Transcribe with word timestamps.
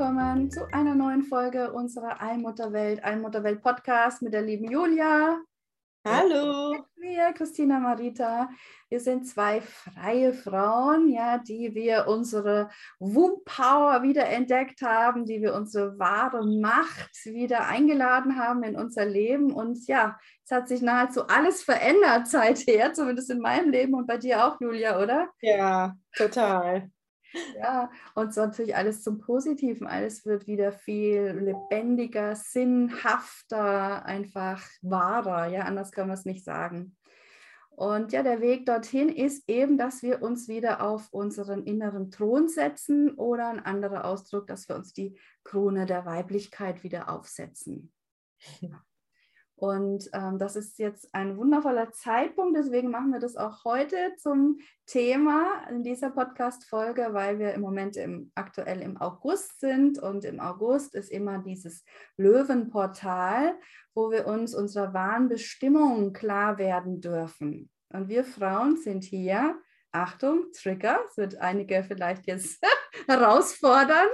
Willkommen 0.00 0.50
zu 0.50 0.66
einer 0.72 0.94
neuen 0.94 1.22
Folge 1.22 1.74
unserer 1.74 2.22
Allmutterwelt, 2.22 3.04
Allmutterwelt 3.04 3.60
Podcast 3.60 4.22
mit 4.22 4.32
der 4.32 4.40
lieben 4.40 4.70
Julia. 4.70 5.38
Hallo. 6.06 6.74
Wir, 6.96 7.34
Christina 7.34 7.78
Marita. 7.78 8.48
Wir 8.88 8.98
sind 8.98 9.28
zwei 9.28 9.60
freie 9.60 10.32
Frauen, 10.32 11.10
ja, 11.10 11.36
die 11.36 11.74
wir 11.74 12.06
unsere 12.08 12.70
Womb 12.98 13.44
Power 13.44 14.02
wieder 14.02 14.26
entdeckt 14.26 14.80
haben, 14.80 15.26
die 15.26 15.42
wir 15.42 15.52
unsere 15.52 15.98
wahre 15.98 16.46
Macht 16.46 17.26
wieder 17.26 17.66
eingeladen 17.66 18.38
haben 18.38 18.62
in 18.62 18.76
unser 18.76 19.04
Leben. 19.04 19.52
Und 19.52 19.86
ja, 19.86 20.18
es 20.46 20.50
hat 20.50 20.66
sich 20.66 20.80
nahezu 20.80 21.26
alles 21.26 21.62
verändert 21.62 22.26
seither, 22.26 22.94
zumindest 22.94 23.28
in 23.28 23.40
meinem 23.40 23.68
Leben 23.68 23.92
und 23.92 24.06
bei 24.06 24.16
dir 24.16 24.46
auch, 24.46 24.58
Julia, 24.62 24.98
oder? 24.98 25.28
Ja, 25.42 25.94
total. 26.16 26.90
Ja, 27.56 27.90
und 28.14 28.34
so 28.34 28.40
natürlich 28.40 28.76
alles 28.76 29.02
zum 29.02 29.18
Positiven. 29.18 29.86
Alles 29.86 30.26
wird 30.26 30.46
wieder 30.46 30.72
viel 30.72 31.38
lebendiger, 31.40 32.34
sinnhafter, 32.34 34.04
einfach 34.04 34.66
wahrer. 34.82 35.46
Ja, 35.46 35.62
anders 35.62 35.92
können 35.92 36.08
wir 36.08 36.14
es 36.14 36.24
nicht 36.24 36.44
sagen. 36.44 36.96
Und 37.70 38.12
ja, 38.12 38.22
der 38.22 38.42
Weg 38.42 38.66
dorthin 38.66 39.08
ist 39.08 39.48
eben, 39.48 39.78
dass 39.78 40.02
wir 40.02 40.22
uns 40.22 40.48
wieder 40.48 40.82
auf 40.82 41.08
unseren 41.12 41.64
inneren 41.64 42.10
Thron 42.10 42.48
setzen 42.48 43.14
oder 43.14 43.48
ein 43.48 43.60
anderer 43.60 44.04
Ausdruck, 44.04 44.46
dass 44.48 44.68
wir 44.68 44.76
uns 44.76 44.92
die 44.92 45.18
Krone 45.44 45.86
der 45.86 46.04
Weiblichkeit 46.04 46.82
wieder 46.82 47.08
aufsetzen. 47.08 47.92
Ja. 48.60 48.82
Und 49.60 50.08
ähm, 50.14 50.38
das 50.38 50.56
ist 50.56 50.78
jetzt 50.78 51.14
ein 51.14 51.36
wundervoller 51.36 51.92
Zeitpunkt. 51.92 52.56
Deswegen 52.56 52.90
machen 52.90 53.12
wir 53.12 53.20
das 53.20 53.36
auch 53.36 53.62
heute 53.66 54.14
zum 54.16 54.58
Thema 54.86 55.66
in 55.68 55.82
dieser 55.82 56.08
Podcast-Folge, 56.08 57.08
weil 57.12 57.38
wir 57.38 57.52
im 57.52 57.60
Moment 57.60 57.98
im, 57.98 58.32
aktuell 58.34 58.80
im 58.80 58.96
August 58.96 59.60
sind. 59.60 59.98
Und 59.98 60.24
im 60.24 60.40
August 60.40 60.94
ist 60.94 61.10
immer 61.10 61.40
dieses 61.40 61.84
Löwenportal, 62.16 63.54
wo 63.92 64.10
wir 64.10 64.26
uns 64.26 64.54
unserer 64.54 64.94
wahren 64.94 65.28
Bestimmung 65.28 66.14
klar 66.14 66.56
werden 66.56 67.02
dürfen. 67.02 67.68
Und 67.90 68.08
wir 68.08 68.24
Frauen 68.24 68.78
sind 68.78 69.04
hier, 69.04 69.60
Achtung, 69.92 70.46
Trigger, 70.54 71.00
das 71.04 71.18
wird 71.18 71.36
einige 71.36 71.84
vielleicht 71.84 72.26
jetzt 72.26 72.64
herausfordern 73.06 74.08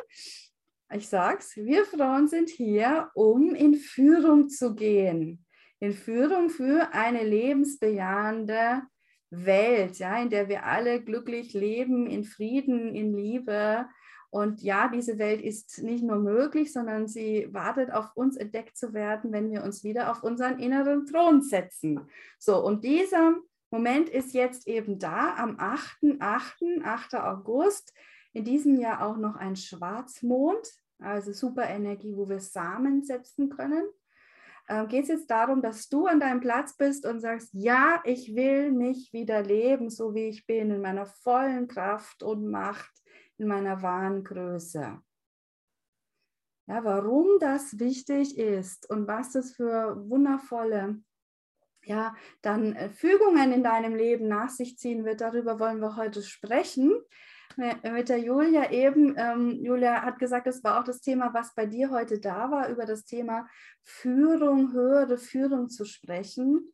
ich 0.92 1.08
sag's, 1.08 1.56
wir 1.56 1.84
Frauen 1.84 2.28
sind 2.28 2.48
hier, 2.48 3.10
um 3.14 3.54
in 3.54 3.74
Führung 3.74 4.48
zu 4.48 4.74
gehen. 4.74 5.44
In 5.80 5.92
Führung 5.92 6.48
für 6.48 6.92
eine 6.92 7.24
lebensbejahende 7.24 8.82
Welt, 9.30 9.98
ja, 9.98 10.20
in 10.20 10.30
der 10.30 10.48
wir 10.48 10.64
alle 10.64 11.02
glücklich 11.02 11.52
leben, 11.52 12.06
in 12.06 12.24
Frieden, 12.24 12.94
in 12.94 13.14
Liebe. 13.14 13.86
Und 14.30 14.62
ja, 14.62 14.88
diese 14.88 15.18
Welt 15.18 15.42
ist 15.42 15.82
nicht 15.82 16.04
nur 16.04 16.18
möglich, 16.18 16.72
sondern 16.72 17.08
sie 17.08 17.48
wartet 17.52 17.92
auf 17.92 18.14
uns 18.14 18.36
entdeckt 18.36 18.76
zu 18.76 18.94
werden, 18.94 19.32
wenn 19.32 19.50
wir 19.50 19.64
uns 19.64 19.82
wieder 19.82 20.10
auf 20.10 20.22
unseren 20.22 20.58
inneren 20.58 21.06
Thron 21.06 21.42
setzen. 21.42 22.08
So, 22.38 22.64
und 22.64 22.84
dieser 22.84 23.34
Moment 23.70 24.08
ist 24.08 24.34
jetzt 24.34 24.66
eben 24.68 24.98
da 24.98 25.34
am 25.36 25.56
8. 25.58 26.20
8. 26.20 26.62
8. 26.84 27.14
August 27.16 27.92
in 28.32 28.44
diesem 28.44 28.78
Jahr 28.78 29.04
auch 29.06 29.16
noch 29.16 29.36
ein 29.36 29.56
Schwarzmond, 29.56 30.68
also 30.98 31.32
super 31.32 31.68
Energie, 31.68 32.16
wo 32.16 32.28
wir 32.28 32.40
Samen 32.40 33.02
setzen 33.02 33.48
können. 33.50 33.84
Ähm, 34.68 34.88
Geht 34.88 35.04
es 35.04 35.08
jetzt 35.08 35.30
darum, 35.30 35.62
dass 35.62 35.88
du 35.88 36.06
an 36.06 36.20
deinem 36.20 36.40
Platz 36.40 36.76
bist 36.76 37.06
und 37.06 37.20
sagst, 37.20 37.50
ja, 37.52 38.00
ich 38.04 38.34
will 38.34 38.72
mich 38.72 39.12
wieder 39.12 39.42
leben, 39.42 39.90
so 39.90 40.14
wie 40.14 40.28
ich 40.28 40.46
bin, 40.46 40.70
in 40.70 40.80
meiner 40.80 41.06
vollen 41.06 41.68
Kraft 41.68 42.22
und 42.22 42.50
Macht, 42.50 42.92
in 43.38 43.46
meiner 43.48 43.82
wahren 43.82 44.24
Größe. 44.24 45.00
Ja, 46.68 46.84
warum 46.84 47.38
das 47.38 47.78
wichtig 47.78 48.36
ist 48.36 48.90
und 48.90 49.06
was 49.06 49.32
das 49.32 49.52
für 49.52 49.96
wundervolle 50.10 51.00
ja, 51.84 52.16
dann 52.42 52.74
äh, 52.74 52.90
Fügungen 52.90 53.52
in 53.52 53.62
deinem 53.62 53.94
Leben 53.94 54.26
nach 54.26 54.50
sich 54.50 54.76
ziehen 54.76 55.04
wird, 55.04 55.20
darüber 55.20 55.60
wollen 55.60 55.80
wir 55.80 55.94
heute 55.94 56.22
sprechen 56.22 56.92
mit 57.56 58.08
der 58.08 58.18
Julia 58.18 58.70
eben. 58.70 59.14
Ähm, 59.16 59.50
Julia 59.62 60.02
hat 60.02 60.18
gesagt, 60.18 60.46
das 60.46 60.62
war 60.64 60.80
auch 60.80 60.84
das 60.84 61.00
Thema, 61.00 61.32
was 61.32 61.54
bei 61.54 61.66
dir 61.66 61.90
heute 61.90 62.20
da 62.20 62.50
war, 62.50 62.68
über 62.68 62.86
das 62.86 63.04
Thema 63.04 63.48
Führung, 63.82 64.72
höhere 64.72 65.18
Führung 65.18 65.68
zu 65.68 65.84
sprechen, 65.84 66.72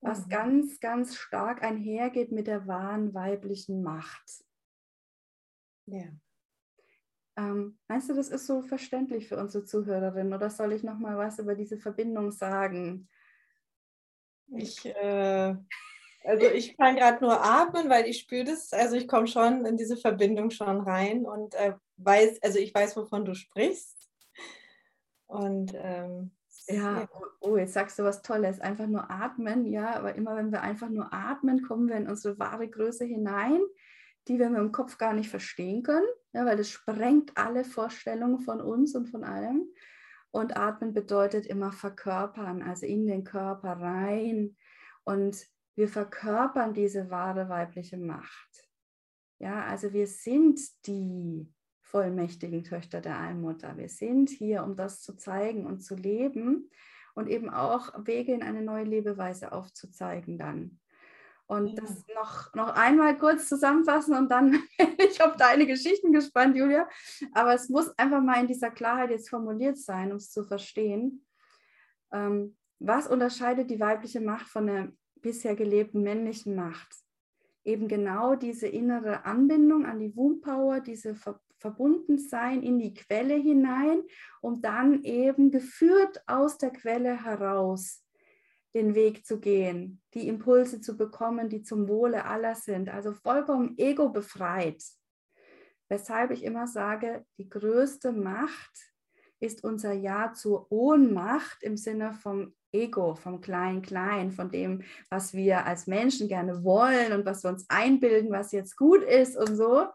was 0.00 0.26
mhm. 0.26 0.30
ganz, 0.30 0.80
ganz 0.80 1.16
stark 1.16 1.62
einhergeht 1.62 2.32
mit 2.32 2.46
der 2.46 2.66
wahren 2.66 3.14
weiblichen 3.14 3.82
Macht. 3.82 4.44
Ja. 5.86 6.08
Ähm, 7.36 7.78
meinst 7.88 8.08
du, 8.08 8.14
das 8.14 8.28
ist 8.28 8.46
so 8.46 8.62
verständlich 8.62 9.28
für 9.28 9.38
unsere 9.38 9.64
Zuhörerinnen 9.64 10.32
oder 10.32 10.50
soll 10.50 10.72
ich 10.72 10.84
noch 10.84 10.98
mal 10.98 11.18
was 11.18 11.38
über 11.38 11.54
diese 11.54 11.78
Verbindung 11.78 12.30
sagen? 12.30 13.08
Ich, 14.46 14.84
äh, 14.86 15.56
also 16.24 16.46
ich 16.46 16.76
kann 16.76 16.96
gerade 16.96 17.22
nur 17.22 17.42
atmen, 17.44 17.88
weil 17.90 18.06
ich 18.06 18.20
spüre 18.20 18.44
das. 18.44 18.72
Also 18.72 18.96
ich 18.96 19.06
komme 19.06 19.26
schon 19.26 19.64
in 19.66 19.76
diese 19.76 19.96
Verbindung 19.96 20.50
schon 20.50 20.80
rein 20.80 21.26
und 21.26 21.54
äh, 21.54 21.74
weiß, 21.98 22.42
also 22.42 22.58
ich 22.58 22.74
weiß, 22.74 22.96
wovon 22.96 23.24
du 23.24 23.34
sprichst. 23.34 24.08
Und 25.26 25.72
ähm, 25.74 26.30
ja, 26.68 27.00
ja, 27.00 27.08
oh, 27.40 27.56
jetzt 27.56 27.74
sagst 27.74 27.98
du 27.98 28.04
was 28.04 28.22
Tolles. 28.22 28.60
Einfach 28.60 28.86
nur 28.86 29.10
atmen, 29.10 29.66
ja, 29.66 29.94
aber 29.96 30.14
immer 30.14 30.36
wenn 30.36 30.50
wir 30.50 30.62
einfach 30.62 30.88
nur 30.88 31.12
atmen, 31.12 31.62
kommen 31.62 31.88
wir 31.88 31.96
in 31.96 32.08
unsere 32.08 32.38
wahre 32.38 32.68
Größe 32.68 33.04
hinein, 33.04 33.60
die 34.28 34.38
wir 34.38 34.48
mit 34.48 34.60
dem 34.60 34.72
Kopf 34.72 34.96
gar 34.96 35.12
nicht 35.12 35.28
verstehen 35.28 35.82
können, 35.82 36.06
ja, 36.32 36.46
weil 36.46 36.56
das 36.56 36.70
sprengt 36.70 37.36
alle 37.36 37.64
Vorstellungen 37.64 38.40
von 38.40 38.60
uns 38.60 38.94
und 38.94 39.06
von 39.06 39.24
allem. 39.24 39.68
Und 40.30 40.56
atmen 40.56 40.94
bedeutet 40.94 41.46
immer 41.46 41.70
verkörpern, 41.70 42.62
also 42.62 42.86
in 42.86 43.06
den 43.06 43.24
Körper 43.24 43.72
rein. 43.72 44.56
Und 45.04 45.46
wir 45.76 45.88
verkörpern 45.88 46.74
diese 46.74 47.10
wahre 47.10 47.48
weibliche 47.48 47.96
Macht. 47.96 48.68
Ja, 49.38 49.64
also 49.64 49.92
wir 49.92 50.06
sind 50.06 50.60
die 50.86 51.52
vollmächtigen 51.82 52.64
Töchter 52.64 53.00
der 53.00 53.18
Allmutter. 53.18 53.76
Wir 53.76 53.88
sind 53.88 54.30
hier, 54.30 54.64
um 54.64 54.76
das 54.76 55.02
zu 55.02 55.16
zeigen 55.16 55.66
und 55.66 55.80
zu 55.80 55.94
leben 55.94 56.70
und 57.14 57.28
eben 57.28 57.50
auch 57.50 57.92
Wege 58.06 58.32
in 58.32 58.42
eine 58.42 58.62
neue 58.62 58.84
Lebeweise 58.84 59.52
aufzuzeigen 59.52 60.38
dann. 60.38 60.80
Und 61.46 61.68
ja. 61.68 61.74
das 61.82 62.04
noch, 62.14 62.54
noch 62.54 62.74
einmal 62.74 63.18
kurz 63.18 63.48
zusammenfassen 63.48 64.16
und 64.16 64.30
dann 64.30 64.50
bin 64.78 64.96
ich 64.98 65.22
auf 65.22 65.36
deine 65.36 65.66
Geschichten 65.66 66.12
gespannt, 66.12 66.56
Julia. 66.56 66.88
Aber 67.32 67.54
es 67.54 67.68
muss 67.68 67.96
einfach 67.98 68.22
mal 68.22 68.40
in 68.40 68.46
dieser 68.46 68.70
Klarheit 68.70 69.10
jetzt 69.10 69.28
formuliert 69.28 69.76
sein, 69.76 70.10
um 70.10 70.16
es 70.16 70.30
zu 70.30 70.42
verstehen. 70.42 71.26
Ähm, 72.12 72.56
was 72.78 73.06
unterscheidet 73.06 73.70
die 73.70 73.80
weibliche 73.80 74.20
Macht 74.20 74.48
von 74.48 74.66
der 74.66 74.92
bisher 75.24 75.56
gelebten 75.56 76.02
männlichen 76.02 76.54
Macht. 76.54 76.94
Eben 77.64 77.88
genau 77.88 78.36
diese 78.36 78.68
innere 78.68 79.24
Anbindung 79.24 79.86
an 79.86 79.98
die 79.98 80.14
Womb 80.14 80.42
Power, 80.42 80.80
diese 80.80 81.14
Ver 81.16 81.40
Verbundensein 81.58 82.62
in 82.62 82.78
die 82.78 82.92
Quelle 82.92 83.36
hinein, 83.36 84.02
um 84.42 84.60
dann 84.60 85.02
eben 85.02 85.50
geführt 85.50 86.22
aus 86.26 86.58
der 86.58 86.70
Quelle 86.70 87.24
heraus 87.24 88.04
den 88.74 88.94
Weg 88.94 89.24
zu 89.24 89.40
gehen, 89.40 90.02
die 90.12 90.28
Impulse 90.28 90.82
zu 90.82 90.94
bekommen, 90.94 91.48
die 91.48 91.62
zum 91.62 91.88
Wohle 91.88 92.26
aller 92.26 92.54
sind, 92.54 92.90
also 92.90 93.14
vollkommen 93.14 93.78
ego 93.78 94.10
befreit. 94.10 94.84
Weshalb 95.88 96.32
ich 96.32 96.44
immer 96.44 96.66
sage, 96.66 97.24
die 97.38 97.48
größte 97.48 98.12
Macht 98.12 98.93
ist 99.44 99.62
unser 99.62 99.92
Ja 99.92 100.32
zur 100.32 100.70
Ohnmacht 100.72 101.62
im 101.62 101.76
Sinne 101.76 102.14
vom 102.14 102.54
Ego, 102.72 103.14
vom 103.14 103.40
Klein-Klein, 103.40 104.32
von 104.32 104.50
dem, 104.50 104.82
was 105.10 105.34
wir 105.34 105.66
als 105.66 105.86
Menschen 105.86 106.28
gerne 106.28 106.64
wollen 106.64 107.12
und 107.12 107.26
was 107.26 107.44
wir 107.44 107.50
uns 107.50 107.66
einbilden, 107.68 108.32
was 108.32 108.52
jetzt 108.52 108.76
gut 108.76 109.02
ist 109.02 109.36
und 109.36 109.54
so. 109.56 109.86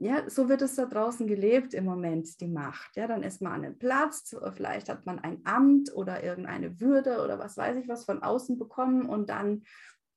Ja, 0.00 0.28
so 0.30 0.48
wird 0.48 0.62
es 0.62 0.76
da 0.76 0.86
draußen 0.86 1.26
gelebt 1.26 1.74
im 1.74 1.84
Moment, 1.84 2.40
die 2.40 2.48
Macht. 2.48 2.96
Ja, 2.96 3.06
dann 3.08 3.22
ist 3.22 3.42
man 3.42 3.52
an 3.52 3.64
einem 3.64 3.78
Platz, 3.78 4.34
vielleicht 4.54 4.88
hat 4.88 5.06
man 5.06 5.18
ein 5.18 5.40
Amt 5.44 5.92
oder 5.94 6.22
irgendeine 6.22 6.80
Würde 6.80 7.22
oder 7.22 7.38
was 7.38 7.56
weiß 7.56 7.76
ich 7.76 7.88
was 7.88 8.04
von 8.04 8.22
außen 8.22 8.58
bekommen 8.58 9.06
und 9.06 9.28
dann 9.28 9.64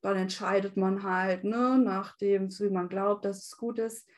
dann 0.02 0.16
entscheidet 0.16 0.76
man 0.76 1.04
halt, 1.04 1.44
ne, 1.44 1.78
nach 1.78 2.16
dem, 2.16 2.50
wie 2.50 2.70
man 2.70 2.88
glaubt, 2.88 3.24
dass 3.24 3.46
es 3.46 3.56
gut 3.56 3.78
ist. 3.78 4.08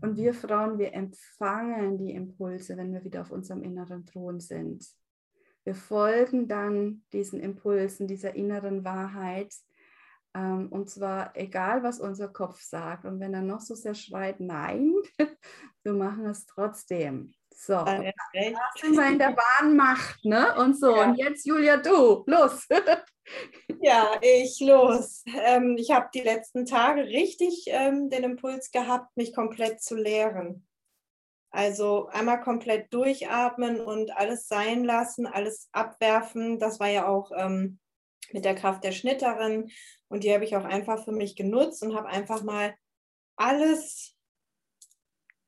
Und 0.00 0.16
wir 0.16 0.34
Frauen, 0.34 0.78
wir 0.78 0.92
empfangen 0.92 1.98
die 1.98 2.12
Impulse, 2.12 2.76
wenn 2.76 2.92
wir 2.92 3.02
wieder 3.04 3.22
auf 3.22 3.30
unserem 3.30 3.62
inneren 3.62 4.04
Thron 4.04 4.40
sind. 4.40 4.86
Wir 5.64 5.74
folgen 5.74 6.46
dann 6.46 7.02
diesen 7.12 7.40
Impulsen, 7.40 8.06
dieser 8.06 8.34
inneren 8.34 8.84
Wahrheit. 8.84 9.54
Ähm, 10.34 10.68
und 10.70 10.90
zwar 10.90 11.36
egal, 11.36 11.82
was 11.82 11.98
unser 11.98 12.28
Kopf 12.28 12.60
sagt. 12.60 13.04
Und 13.04 13.20
wenn 13.20 13.34
er 13.34 13.42
noch 13.42 13.60
so 13.60 13.74
sehr 13.74 13.94
schreit, 13.94 14.38
nein, 14.38 14.94
wir 15.82 15.92
machen 15.92 16.26
es 16.26 16.46
trotzdem. 16.46 17.32
So, 17.58 17.72
was 17.72 18.82
immer 18.82 19.08
in 19.08 19.18
der 19.18 19.34
Bahn 19.34 19.76
macht, 19.76 20.22
ne? 20.26 20.54
Und 20.56 20.78
so. 20.78 20.94
Ja. 20.94 21.04
Und 21.04 21.16
jetzt, 21.16 21.46
Julia, 21.46 21.78
du, 21.78 22.22
los. 22.26 22.68
ja, 23.80 24.20
ich 24.20 24.60
los. 24.60 25.24
Ähm, 25.42 25.76
ich 25.78 25.90
habe 25.90 26.10
die 26.12 26.20
letzten 26.20 26.66
Tage 26.66 27.04
richtig 27.04 27.64
ähm, 27.68 28.10
den 28.10 28.24
Impuls 28.24 28.70
gehabt, 28.70 29.16
mich 29.16 29.34
komplett 29.34 29.82
zu 29.82 29.96
leeren. 29.96 30.66
Also 31.50 32.08
einmal 32.08 32.42
komplett 32.42 32.92
durchatmen 32.92 33.80
und 33.80 34.14
alles 34.14 34.48
sein 34.48 34.84
lassen, 34.84 35.26
alles 35.26 35.70
abwerfen. 35.72 36.58
Das 36.58 36.78
war 36.78 36.88
ja 36.88 37.08
auch 37.08 37.32
ähm, 37.34 37.78
mit 38.32 38.44
der 38.44 38.54
Kraft 38.54 38.84
der 38.84 38.92
Schnitterin. 38.92 39.70
Und 40.08 40.24
die 40.24 40.34
habe 40.34 40.44
ich 40.44 40.56
auch 40.56 40.64
einfach 40.64 41.02
für 41.06 41.12
mich 41.12 41.36
genutzt 41.36 41.82
und 41.82 41.96
habe 41.96 42.08
einfach 42.08 42.42
mal 42.42 42.74
alles 43.36 44.15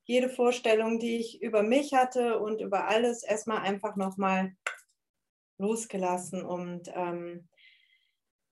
jede 0.08 0.30
Vorstellung, 0.30 0.98
die 0.98 1.18
ich 1.18 1.42
über 1.42 1.62
mich 1.62 1.92
hatte 1.92 2.38
und 2.40 2.62
über 2.62 2.88
alles 2.88 3.22
erstmal 3.22 3.58
einfach 3.58 3.94
nochmal 3.94 4.56
losgelassen 5.58 6.42
und 6.42 6.88
ähm, 6.94 7.46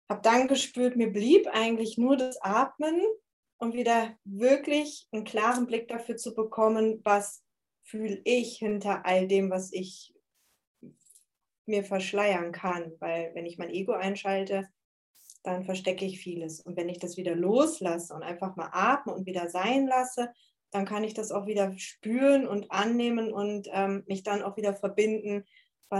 habe 0.07 0.21
dann 0.21 0.49
gespürt, 0.49 0.97
mir 0.97 1.11
blieb 1.11 1.49
eigentlich 1.49 1.97
nur 1.97 2.19
das 2.19 2.41
Atmen 2.43 3.01
und 3.57 3.73
wieder 3.73 4.15
wirklich 4.25 5.09
einen 5.13 5.25
klaren 5.25 5.67
Blick 5.67 5.89
dafür 5.89 6.19
zu 6.19 6.35
bekommen, 6.35 7.01
was 7.05 7.43
fühle 7.85 8.21
ich 8.25 8.59
hinter 8.59 9.07
all 9.07 9.27
dem, 9.27 9.49
was 9.49 9.73
ich 9.73 10.15
mir 11.65 11.85
verschleiern 11.85 12.53
kann. 12.53 12.93
Weil 12.99 13.35
wenn 13.35 13.47
ich 13.47 13.57
mein 13.57 13.71
Ego 13.71 13.93
einschalte, 13.93 14.69
dann 15.43 15.65
verstecke 15.65 16.05
ich 16.05 16.21
vieles. 16.21 16.61
Und 16.61 16.77
wenn 16.77 16.91
ich 16.91 16.99
das 16.99 17.17
wieder 17.17 17.35
loslasse 17.35 18.13
und 18.13 18.23
einfach 18.23 18.57
mal 18.57 18.69
atme 18.73 19.15
und 19.15 19.25
wieder 19.25 19.49
sein 19.49 19.87
lasse, 19.87 20.31
dann 20.71 20.85
kann 20.85 21.05
ich 21.05 21.15
das 21.15 21.33
auch 21.33 21.47
wieder 21.47 21.77
spüren 21.79 22.47
und 22.47 22.71
annehmen 22.71 23.33
und 23.33 23.69
ähm, 23.73 24.05
mich 24.07 24.23
dann 24.23 24.43
auch 24.43 24.57
wieder 24.57 24.75
verbinden 24.75 25.45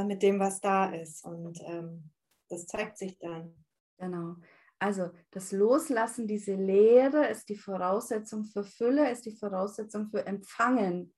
mit 0.07 0.23
dem, 0.23 0.41
was 0.41 0.61
da 0.61 0.91
ist. 0.91 1.25
Und 1.25 1.61
ähm, 1.65 2.11
das 2.49 2.67
zeigt 2.67 2.99
sich 2.99 3.19
dann. 3.19 3.55
Genau. 3.99 4.37
Also 4.79 5.11
das 5.31 5.53
Loslassen, 5.53 6.27
diese 6.27 6.55
Leere 6.55 7.29
ist 7.29 7.49
die 7.49 7.57
Voraussetzung 7.57 8.45
für 8.45 8.65
Fülle, 8.65 9.11
ist 9.11 9.25
die 9.25 9.37
Voraussetzung 9.37 10.09
für 10.09 10.27
Empfangen. 10.27 11.15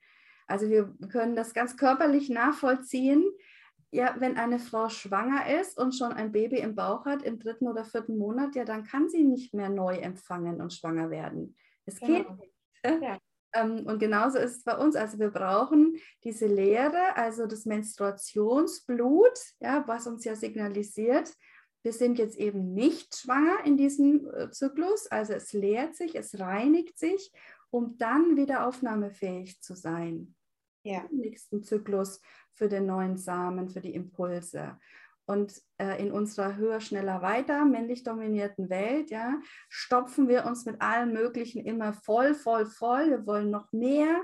Also 0.46 0.68
wir 0.68 0.94
können 1.10 1.34
das 1.34 1.54
ganz 1.54 1.76
körperlich 1.76 2.30
nachvollziehen. 2.30 3.24
Ja, 3.90 4.16
wenn 4.18 4.36
eine 4.36 4.58
Frau 4.58 4.90
schwanger 4.90 5.60
ist 5.60 5.78
und 5.78 5.94
schon 5.94 6.12
ein 6.12 6.30
Baby 6.30 6.58
im 6.58 6.74
Bauch 6.74 7.06
hat, 7.06 7.22
im 7.22 7.38
dritten 7.38 7.66
oder 7.66 7.84
vierten 7.84 8.18
Monat, 8.18 8.54
ja, 8.54 8.64
dann 8.64 8.84
kann 8.84 9.08
sie 9.08 9.24
nicht 9.24 9.54
mehr 9.54 9.70
neu 9.70 9.96
empfangen 9.96 10.60
und 10.60 10.74
schwanger 10.74 11.10
werden. 11.10 11.56
Es 11.86 11.98
genau. 11.98 12.18
geht 12.18 12.38
nicht. 12.38 13.02
Ja. 13.02 13.18
Ähm, 13.60 13.86
und 13.86 13.98
genauso 13.98 14.38
ist 14.38 14.56
es 14.58 14.64
bei 14.64 14.76
uns. 14.76 14.96
Also 14.96 15.18
wir 15.18 15.30
brauchen 15.30 15.96
diese 16.24 16.46
Lehre, 16.46 17.16
also 17.16 17.46
das 17.46 17.64
Menstruationsblut, 17.64 19.38
ja, 19.60 19.84
was 19.86 20.06
uns 20.06 20.24
ja 20.24 20.36
signalisiert, 20.36 21.32
wir 21.82 21.92
sind 21.92 22.18
jetzt 22.18 22.36
eben 22.36 22.74
nicht 22.74 23.16
schwanger 23.16 23.64
in 23.64 23.76
diesem 23.76 24.28
äh, 24.34 24.50
Zyklus. 24.50 25.06
Also 25.06 25.34
es 25.34 25.52
leert 25.52 25.94
sich, 25.94 26.16
es 26.16 26.38
reinigt 26.38 26.98
sich, 26.98 27.32
um 27.70 27.96
dann 27.98 28.36
wieder 28.36 28.66
aufnahmefähig 28.66 29.60
zu 29.60 29.74
sein. 29.74 30.34
Ja. 30.82 31.04
Im 31.10 31.18
nächsten 31.18 31.62
Zyklus 31.62 32.20
für 32.52 32.68
den 32.68 32.86
neuen 32.86 33.16
Samen, 33.16 33.68
für 33.68 33.80
die 33.80 33.94
Impulse. 33.94 34.78
Und 35.28 35.60
äh, 35.76 36.00
in 36.00 36.10
unserer 36.10 36.56
höher, 36.56 36.80
schneller, 36.80 37.20
weiter, 37.20 37.66
männlich 37.66 38.02
dominierten 38.02 38.70
Welt, 38.70 39.10
ja, 39.10 39.38
stopfen 39.68 40.26
wir 40.26 40.46
uns 40.46 40.64
mit 40.64 40.80
allem 40.80 41.12
Möglichen 41.12 41.66
immer 41.66 41.92
voll, 41.92 42.34
voll, 42.34 42.64
voll. 42.64 43.10
Wir 43.10 43.26
wollen 43.26 43.50
noch 43.50 43.70
mehr. 43.70 44.22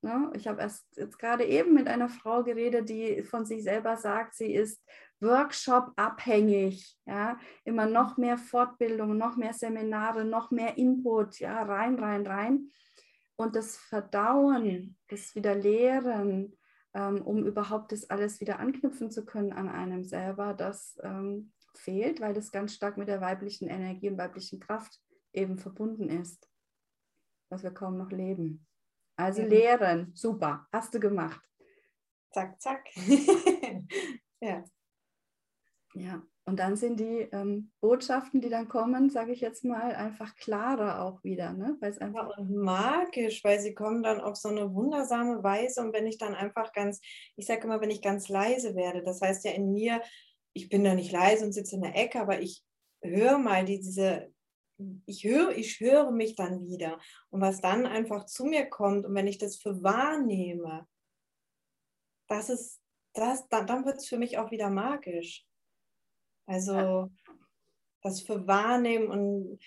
Ne? 0.00 0.32
ich 0.34 0.48
habe 0.48 0.62
erst 0.62 0.86
jetzt 0.96 1.18
gerade 1.18 1.44
eben 1.44 1.74
mit 1.74 1.86
einer 1.86 2.08
Frau 2.08 2.42
geredet, 2.42 2.88
die 2.88 3.22
von 3.22 3.44
sich 3.44 3.62
selber 3.62 3.98
sagt, 3.98 4.34
sie 4.34 4.54
ist 4.54 4.82
Workshop-abhängig. 5.20 6.98
Ja, 7.04 7.38
immer 7.64 7.84
noch 7.84 8.16
mehr 8.16 8.38
Fortbildung, 8.38 9.18
noch 9.18 9.36
mehr 9.36 9.52
Seminare, 9.52 10.24
noch 10.24 10.50
mehr 10.50 10.78
Input, 10.78 11.40
ja, 11.40 11.62
rein, 11.62 11.98
rein, 11.98 12.26
rein. 12.26 12.70
Und 13.36 13.54
das 13.54 13.76
Verdauen, 13.76 14.96
das 15.08 15.34
Wiederlehren, 15.34 16.56
um 16.92 17.46
überhaupt 17.46 17.92
das 17.92 18.10
alles 18.10 18.40
wieder 18.40 18.58
anknüpfen 18.58 19.10
zu 19.10 19.24
können 19.24 19.52
an 19.52 19.68
einem 19.68 20.04
selber, 20.04 20.54
das 20.54 20.98
ähm, 21.02 21.52
fehlt, 21.74 22.20
weil 22.20 22.34
das 22.34 22.52
ganz 22.52 22.74
stark 22.74 22.96
mit 22.96 23.08
der 23.08 23.20
weiblichen 23.20 23.68
Energie 23.68 24.10
und 24.10 24.18
weiblichen 24.18 24.60
Kraft 24.60 25.00
eben 25.32 25.58
verbunden 25.58 26.08
ist, 26.08 26.48
was 27.48 27.62
wir 27.62 27.70
kaum 27.70 27.96
noch 27.96 28.10
leben. 28.10 28.66
Also 29.16 29.42
ja. 29.42 29.48
lehren, 29.48 30.12
super, 30.14 30.66
hast 30.72 30.94
du 30.94 31.00
gemacht. 31.00 31.42
Zack, 32.30 32.60
zack. 32.60 32.84
ja. 34.40 34.64
Ja, 35.94 36.22
und 36.44 36.58
dann 36.58 36.74
sind 36.74 36.98
die 36.98 37.28
ähm, 37.32 37.70
Botschaften, 37.80 38.40
die 38.40 38.48
dann 38.48 38.68
kommen, 38.68 39.10
sage 39.10 39.32
ich 39.32 39.40
jetzt 39.40 39.64
mal, 39.64 39.94
einfach 39.94 40.34
klarer 40.34 41.04
auch 41.04 41.22
wieder. 41.22 41.52
Ne? 41.52 41.76
Weil 41.80 41.92
es 41.92 41.98
einfach 41.98 42.30
ja, 42.30 42.36
und 42.36 42.50
magisch, 42.50 43.44
weil 43.44 43.60
sie 43.60 43.74
kommen 43.74 44.02
dann 44.02 44.20
auf 44.20 44.36
so 44.36 44.48
eine 44.48 44.74
wundersame 44.74 45.44
Weise. 45.44 45.82
Und 45.82 45.92
wenn 45.92 46.06
ich 46.06 46.18
dann 46.18 46.34
einfach 46.34 46.72
ganz, 46.72 47.00
ich 47.36 47.46
sage 47.46 47.62
immer, 47.62 47.80
wenn 47.80 47.90
ich 47.90 48.02
ganz 48.02 48.28
leise 48.28 48.74
werde, 48.74 49.04
das 49.04 49.20
heißt 49.20 49.44
ja 49.44 49.52
in 49.52 49.72
mir, 49.72 50.02
ich 50.52 50.68
bin 50.68 50.82
da 50.82 50.94
nicht 50.94 51.12
leise 51.12 51.44
und 51.44 51.52
sitze 51.52 51.76
in 51.76 51.82
der 51.82 51.96
Ecke, 51.96 52.20
aber 52.20 52.40
ich 52.40 52.64
höre 53.02 53.38
mal 53.38 53.64
diese, 53.64 54.32
ich 55.06 55.22
höre, 55.22 55.56
ich 55.56 55.78
höre 55.78 56.10
mich 56.10 56.34
dann 56.34 56.64
wieder. 56.64 56.98
Und 57.30 57.40
was 57.40 57.60
dann 57.60 57.86
einfach 57.86 58.26
zu 58.26 58.46
mir 58.46 58.66
kommt 58.66 59.06
und 59.06 59.14
wenn 59.14 59.28
ich 59.28 59.38
das 59.38 59.58
für 59.58 59.80
wahrnehme, 59.84 60.88
das 62.26 62.50
ist, 62.50 62.80
das, 63.14 63.48
dann, 63.48 63.68
dann 63.68 63.84
wird 63.84 63.98
es 63.98 64.08
für 64.08 64.18
mich 64.18 64.38
auch 64.38 64.50
wieder 64.50 64.70
magisch. 64.70 65.46
Also 66.46 67.10
das 68.02 68.20
für 68.20 68.46
wahrnehmen 68.46 69.08
und 69.08 69.58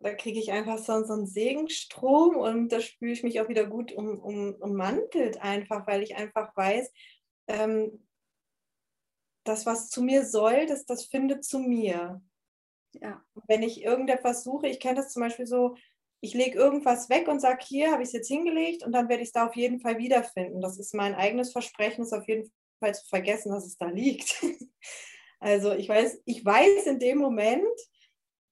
da 0.00 0.14
kriege 0.14 0.38
ich 0.38 0.52
einfach 0.52 0.78
so, 0.78 1.02
so 1.04 1.14
einen 1.14 1.26
Segenstrom 1.26 2.36
und 2.36 2.70
da 2.70 2.80
spüre 2.80 3.12
ich 3.12 3.22
mich 3.22 3.40
auch 3.40 3.48
wieder 3.48 3.66
gut 3.66 3.92
um, 3.92 4.18
um, 4.20 4.54
ummantelt 4.54 5.40
einfach, 5.40 5.86
weil 5.86 6.02
ich 6.02 6.16
einfach 6.16 6.56
weiß, 6.56 6.92
ähm, 7.48 8.06
das, 9.44 9.66
was 9.66 9.88
zu 9.88 10.02
mir 10.02 10.24
soll, 10.24 10.66
das, 10.66 10.86
das 10.86 11.04
findet 11.04 11.44
zu 11.44 11.58
mir. 11.58 12.22
Ja. 12.92 13.24
Wenn 13.46 13.62
ich 13.62 13.82
irgendetwas 13.82 14.44
suche, 14.44 14.68
ich 14.68 14.80
kenne 14.80 14.96
das 14.96 15.12
zum 15.12 15.22
Beispiel 15.22 15.46
so, 15.46 15.76
ich 16.20 16.34
lege 16.34 16.58
irgendwas 16.58 17.08
weg 17.08 17.28
und 17.28 17.40
sage, 17.40 17.64
hier 17.66 17.92
habe 17.92 18.02
ich 18.02 18.08
es 18.08 18.12
jetzt 18.12 18.28
hingelegt 18.28 18.84
und 18.84 18.92
dann 18.92 19.08
werde 19.08 19.22
ich 19.22 19.28
es 19.28 19.32
da 19.32 19.46
auf 19.46 19.56
jeden 19.56 19.80
Fall 19.80 19.98
wiederfinden. 19.98 20.60
Das 20.60 20.78
ist 20.78 20.94
mein 20.94 21.14
eigenes 21.14 21.52
Versprechen, 21.52 22.04
ist 22.04 22.12
auf 22.12 22.28
jeden 22.28 22.52
Fall 22.78 22.94
zu 22.94 23.06
vergessen, 23.06 23.50
dass 23.52 23.66
es 23.66 23.76
da 23.76 23.86
liegt. 23.86 24.42
Also 25.40 25.72
ich 25.72 25.88
weiß, 25.88 26.22
ich 26.26 26.44
weiß 26.44 26.86
in 26.86 26.98
dem 26.98 27.18
Moment, 27.18 27.64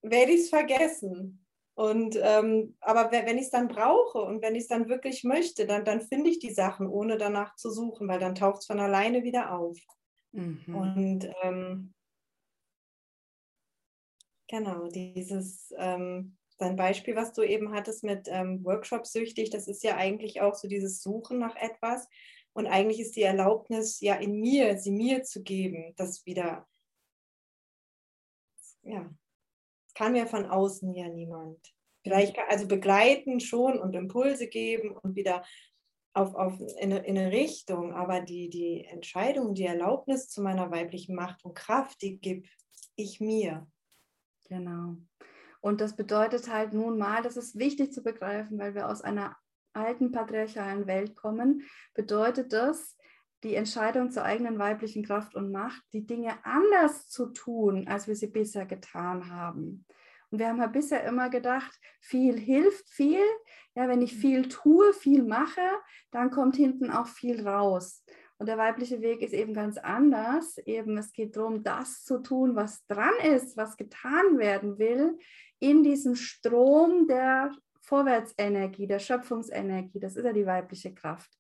werde 0.03 0.33
ich 0.33 0.41
es 0.41 0.49
vergessen. 0.49 1.45
Und 1.75 2.19
ähm, 2.21 2.77
aber 2.81 3.13
wenn 3.13 3.39
ich 3.39 3.45
es 3.45 3.51
dann 3.51 3.69
brauche 3.69 4.19
und 4.19 4.43
wenn 4.43 4.57
ich 4.57 4.63
es 4.63 4.69
dann 4.69 4.89
wirklich 4.89 5.23
möchte, 5.23 5.65
dann, 5.65 5.85
dann 5.85 6.01
finde 6.01 6.29
ich 6.29 6.41
die 6.41 6.53
Sachen, 6.53 6.89
ohne 6.89 7.19
danach 7.19 7.55
zu 7.55 7.71
suchen, 7.71 8.09
weil 8.09 8.19
dann 8.19 8.35
taucht 8.35 8.63
es 8.63 8.67
von 8.67 8.81
alleine 8.81 9.23
wieder 9.23 9.53
auf. 9.53 9.79
Mhm. 10.33 10.75
Und 10.75 11.31
ähm, 11.43 11.95
genau, 14.49 14.89
dieses 14.89 15.73
ähm, 15.79 16.37
dein 16.59 16.75
Beispiel, 16.75 17.15
was 17.15 17.33
du 17.33 17.43
eben 17.43 17.73
hattest 17.73 18.03
mit 18.03 18.27
ähm, 18.27 18.65
Workshop 18.65 19.07
süchtig, 19.07 19.51
das 19.51 19.69
ist 19.69 19.85
ja 19.85 19.97
eigentlich 19.97 20.41
auch 20.41 20.55
so 20.55 20.67
dieses 20.67 21.01
Suchen 21.01 21.39
nach 21.39 21.55
etwas. 21.55 22.09
Und 22.55 22.67
eigentlich 22.67 22.99
ist 22.99 23.15
die 23.15 23.23
Erlaubnis 23.23 24.01
ja 24.01 24.17
in 24.17 24.41
mir, 24.41 24.79
sie 24.79 24.91
mir 24.91 25.23
zu 25.23 25.45
geben, 25.45 25.95
das 25.97 26.27
wieder 26.27 26.67
ja, 28.89 29.11
kann 29.95 30.13
mir 30.13 30.27
von 30.27 30.47
außen 30.47 30.95
ja 30.95 31.09
niemand. 31.09 31.59
Vielleicht, 32.03 32.39
also 32.49 32.67
begleiten 32.67 33.41
schon 33.41 33.79
und 33.79 33.95
Impulse 33.95 34.49
geben 34.49 34.97
und 34.97 35.17
wieder 35.17 35.45
auf, 36.15 36.35
auf 36.35 36.59
in, 36.61 36.93
eine, 36.93 36.99
in 37.07 37.19
eine 37.19 37.33
Richtung, 37.33 37.93
aber 37.93 38.21
die, 38.21 38.49
die 38.49 38.85
Entscheidung, 38.85 39.55
die 39.55 39.65
Erlaubnis 39.65 40.29
zu 40.29 40.43
meiner 40.43 40.71
weiblichen 40.71 41.15
Macht 41.15 41.45
und 41.45 41.55
Kraft, 41.55 42.01
die 42.03 42.19
gebe 42.19 42.49
ich 42.97 43.21
mir. 43.21 43.67
Genau. 44.49 44.97
Und 45.61 45.81
das 45.81 45.97
bedeutet 45.97 46.53
halt 46.53 46.73
nun 46.73 46.99
mal, 46.99 47.23
das 47.23 47.37
ist 47.37 47.59
wichtig 47.59 47.93
zu 47.93 48.03
begreifen, 48.03 48.59
weil 48.59 48.75
wir 48.75 48.89
aus 48.89 49.03
einer 49.03 49.37
alten 49.75 50.13
patriarchalen 50.13 50.87
Welt 50.87 51.15
kommen, 51.15 51.63
bedeutet 51.95 52.53
das, 52.53 52.97
die 53.45 53.55
Entscheidung 53.55 54.11
zur 54.11 54.25
eigenen 54.25 54.59
weiblichen 54.59 55.05
Kraft 55.05 55.35
und 55.35 55.53
Macht, 55.53 55.83
die 55.93 56.07
Dinge 56.07 56.35
anders 56.45 57.09
zu 57.09 57.27
tun, 57.27 57.87
als 57.89 58.09
wir 58.09 58.17
sie 58.17 58.27
bisher 58.27 58.67
getan 58.67 59.31
haben. 59.31 59.85
Und 60.31 60.39
wir 60.41 60.49
haben 60.49 60.59
ja 60.59 60.67
bisher 60.67 61.05
immer 61.05 61.31
gedacht, 61.31 61.79
viel 62.01 62.39
hilft 62.39 62.89
viel. 62.89 63.23
Ja, 63.75 63.89
wenn 63.89 64.03
ich 64.03 64.15
viel 64.15 64.49
tue, 64.49 64.93
viel 64.93 65.23
mache, 65.23 65.61
dann 66.11 66.31
kommt 66.31 66.57
hinten 66.57 66.91
auch 66.91 67.07
viel 67.07 67.47
raus. 67.47 68.05
Und 68.39 68.47
der 68.47 68.59
weibliche 68.59 69.01
Weg 69.01 69.23
ist 69.23 69.33
eben 69.33 69.55
ganz 69.55 69.79
anders. 69.79 70.59
Eben, 70.59 70.97
es 70.99 71.13
geht 71.13 71.37
darum, 71.37 71.63
das 71.63 72.05
zu 72.05 72.19
tun, 72.19 72.55
was 72.57 72.87
dran 72.87 73.15
ist, 73.25 73.57
was 73.57 73.77
getan 73.77 74.39
werden 74.39 74.79
will, 74.79 75.19
in 75.59 75.83
diesem 75.83 76.15
Strom 76.15 77.09
der 77.09 77.51
Vorwärtsenergie, 77.81 78.87
der 78.87 78.99
Schöpfungsenergie. 78.99 79.99
Das 79.99 80.15
ist 80.15 80.25
ja 80.25 80.33
die 80.33 80.47
weibliche 80.47 80.95
Kraft. 80.95 81.31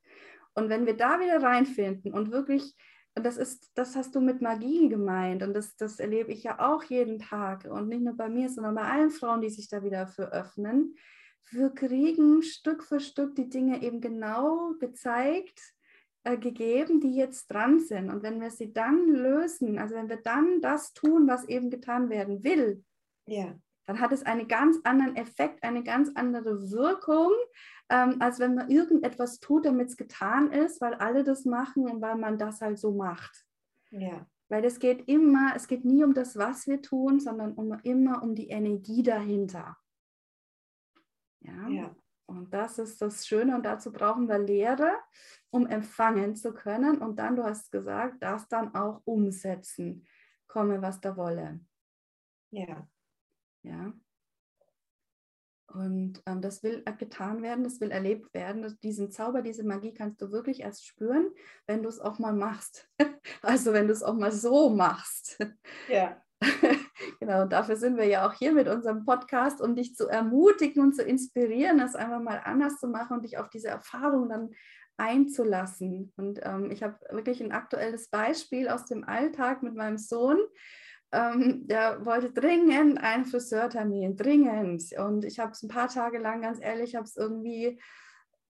Und 0.59 0.71
wenn 0.71 0.87
wir 0.87 0.97
da 0.97 1.21
wieder 1.21 1.41
reinfinden 1.41 2.12
und 2.12 2.33
wirklich, 2.33 2.75
und 3.15 3.25
das 3.25 3.37
ist, 3.37 3.71
das 3.75 3.95
hast 3.95 4.15
du 4.17 4.21
mit 4.21 4.43
Magie 4.43 4.88
gemeint 4.88 5.45
und 5.45 5.55
das, 5.55 5.77
das 5.77 6.00
erlebe 6.00 6.33
ich 6.33 6.43
ja 6.43 6.59
auch 6.59 6.83
jeden 6.83 7.21
Tag 7.21 7.65
und 7.65 7.88
nicht 7.88 8.03
nur 8.03 8.17
bei 8.17 8.29
mir, 8.29 8.49
sondern 8.49 8.75
bei 8.75 8.83
allen 8.83 9.11
Frauen, 9.11 9.41
die 9.41 9.50
sich 9.50 9.69
da 9.69 9.85
wieder 9.85 10.09
für 10.09 10.33
öffnen. 10.33 10.97
Wir 11.50 11.71
kriegen 11.71 12.43
Stück 12.43 12.83
für 12.83 12.99
Stück 12.99 13.37
die 13.37 13.49
Dinge 13.49 13.83
eben 13.83 14.00
genau 14.00 14.75
gezeigt, 14.81 15.61
äh, 16.25 16.37
gegeben, 16.37 17.00
die 17.00 17.15
jetzt 17.15 17.47
dran 17.47 17.79
sind. 17.79 18.11
Und 18.11 18.25
wenn 18.25 18.41
wir 18.41 18.50
sie 18.50 18.73
dann 18.73 19.07
lösen, 19.07 19.79
also 19.79 19.95
wenn 19.95 20.09
wir 20.09 20.21
dann 20.21 20.61
das 20.61 20.93
tun, 20.93 21.29
was 21.29 21.45
eben 21.45 21.71
getan 21.71 22.11
werden 22.11 22.43
will, 22.43 22.85
ja. 23.27 23.55
dann 23.87 24.00
hat 24.00 24.11
es 24.11 24.25
einen 24.25 24.49
ganz 24.49 24.79
anderen 24.83 25.15
Effekt, 25.15 25.62
eine 25.62 25.85
ganz 25.85 26.11
andere 26.17 26.73
Wirkung, 26.73 27.31
ähm, 27.90 28.21
als 28.21 28.38
wenn 28.38 28.54
man 28.54 28.71
irgendetwas 28.71 29.40
tut, 29.40 29.64
damit 29.64 29.88
es 29.88 29.97
getan 29.97 30.52
ist, 30.52 30.80
weil 30.80 30.95
alle 30.95 31.25
das 31.25 31.45
machen 31.45 31.88
und 31.88 32.00
weil 32.00 32.16
man 32.16 32.38
das 32.38 32.61
halt 32.61 32.78
so 32.78 32.92
macht. 32.92 33.47
Ja. 33.90 34.26
Weil 34.49 34.64
es 34.64 34.78
geht 34.78 35.09
immer, 35.09 35.52
es 35.54 35.68
geht 35.68 35.85
nie 35.85 36.04
um 36.04 36.14
das, 36.14 36.37
was 36.37 36.66
wir 36.66 36.80
tun, 36.83 37.21
sondern 37.21 37.54
um, 37.54 37.73
immer 37.83 38.23
um 38.23 38.35
die 38.35 38.49
Energie 38.49 39.02
dahinter. 39.02 39.76
Ja. 41.40 41.68
ja. 41.68 41.97
Und 42.26 42.52
das 42.52 42.78
ist 42.78 43.00
das 43.00 43.26
Schöne 43.26 43.54
und 43.54 43.64
dazu 43.64 43.90
brauchen 43.90 44.28
wir 44.28 44.38
Lehre, 44.38 44.92
um 45.50 45.66
empfangen 45.66 46.37
zu 46.37 46.52
können 46.52 46.99
und 46.99 47.18
dann, 47.18 47.37
du 47.37 47.45
hast 47.45 47.73
gesagt, 47.73 48.23
das 48.23 48.49
dann 48.49 48.75
auch 48.75 49.00
umsetzen, 49.07 50.07
komme 50.47 50.83
was 50.83 51.00
da 51.00 51.16
wolle. 51.16 51.61
Ja. 52.50 52.87
Ja. 53.62 53.92
Und 55.68 56.22
ähm, 56.26 56.40
das 56.40 56.62
will 56.62 56.82
getan 56.98 57.42
werden, 57.42 57.62
das 57.62 57.80
will 57.80 57.90
erlebt 57.90 58.32
werden. 58.32 58.78
Diesen 58.82 59.10
Zauber, 59.10 59.42
diese 59.42 59.64
Magie 59.64 59.92
kannst 59.92 60.20
du 60.22 60.32
wirklich 60.32 60.60
erst 60.60 60.87
spüren, 60.87 61.28
wenn 61.66 61.82
du 61.82 61.88
es 61.88 62.00
auch 62.00 62.18
mal 62.18 62.32
machst. 62.32 62.88
also 63.42 63.72
wenn 63.72 63.87
du 63.87 63.92
es 63.92 64.02
auch 64.02 64.14
mal 64.14 64.32
so 64.32 64.70
machst. 64.70 65.38
Ja. 65.88 66.22
genau, 67.20 67.44
dafür 67.46 67.76
sind 67.76 67.96
wir 67.96 68.06
ja 68.06 68.26
auch 68.26 68.32
hier 68.32 68.52
mit 68.52 68.68
unserem 68.68 69.04
Podcast, 69.04 69.60
um 69.60 69.75
dich 69.75 69.94
zu 69.94 70.08
ermutigen 70.08 70.82
und 70.82 70.94
zu 70.94 71.02
inspirieren, 71.02 71.78
das 71.78 71.96
einfach 71.96 72.20
mal 72.20 72.40
anders 72.44 72.78
zu 72.78 72.88
machen 72.88 73.18
und 73.18 73.25
dich 73.25 73.38
auf 73.38 73.50
diese 73.50 73.68
Erfahrung 73.68 74.28
dann 74.28 74.50
einzulassen. 74.96 76.12
Und 76.16 76.40
ähm, 76.42 76.70
ich 76.70 76.82
habe 76.82 76.98
wirklich 77.10 77.42
ein 77.42 77.52
aktuelles 77.52 78.08
Beispiel 78.08 78.68
aus 78.68 78.84
dem 78.87 79.04
Alltag 79.04 79.62
mit 79.62 79.75
meinem 79.75 79.98
Sohn. 79.98 80.38
Ähm, 81.11 81.67
der 81.67 82.05
wollte 82.05 82.31
dringend 82.31 82.99
einen 83.03 83.25
Friseurtermin, 83.25 84.17
dringend. 84.17 84.85
Und 84.99 85.25
ich 85.25 85.38
habe 85.38 85.53
es 85.53 85.62
ein 85.62 85.69
paar 85.69 85.88
Tage 85.88 86.19
lang, 86.19 86.43
ganz 86.43 86.59
ehrlich, 86.61 86.97
habe 86.97 87.07
es 87.07 87.17
irgendwie 87.17 87.81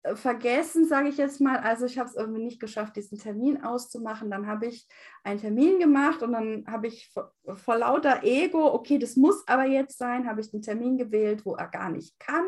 äh, 0.07 0.15
vergessen, 0.15 0.87
sage 0.87 1.09
ich 1.09 1.17
jetzt 1.17 1.39
mal. 1.39 1.57
Also 1.57 1.85
ich 1.85 1.99
habe 1.99 2.09
es 2.09 2.15
irgendwie 2.15 2.43
nicht 2.43 2.59
geschafft, 2.59 2.95
diesen 2.95 3.19
Termin 3.19 3.63
auszumachen. 3.63 4.31
Dann 4.31 4.47
habe 4.47 4.67
ich 4.67 4.87
einen 5.23 5.39
Termin 5.39 5.79
gemacht 5.79 6.23
und 6.23 6.31
dann 6.31 6.65
habe 6.67 6.87
ich 6.87 7.11
vor, 7.13 7.31
vor, 7.55 7.77
lauter 7.77 8.23
Ego, 8.23 8.73
okay, 8.73 8.97
das 8.97 9.15
muss 9.15 9.47
aber 9.47 9.65
jetzt 9.65 9.97
sein, 9.97 10.27
habe 10.27 10.41
ich 10.41 10.51
einen 10.51 10.63
Termin 10.63 10.97
gewählt, 10.97 11.45
wo 11.45 11.55
er 11.55 11.67
gar 11.67 11.89
nicht 11.89 12.19
kann. 12.19 12.45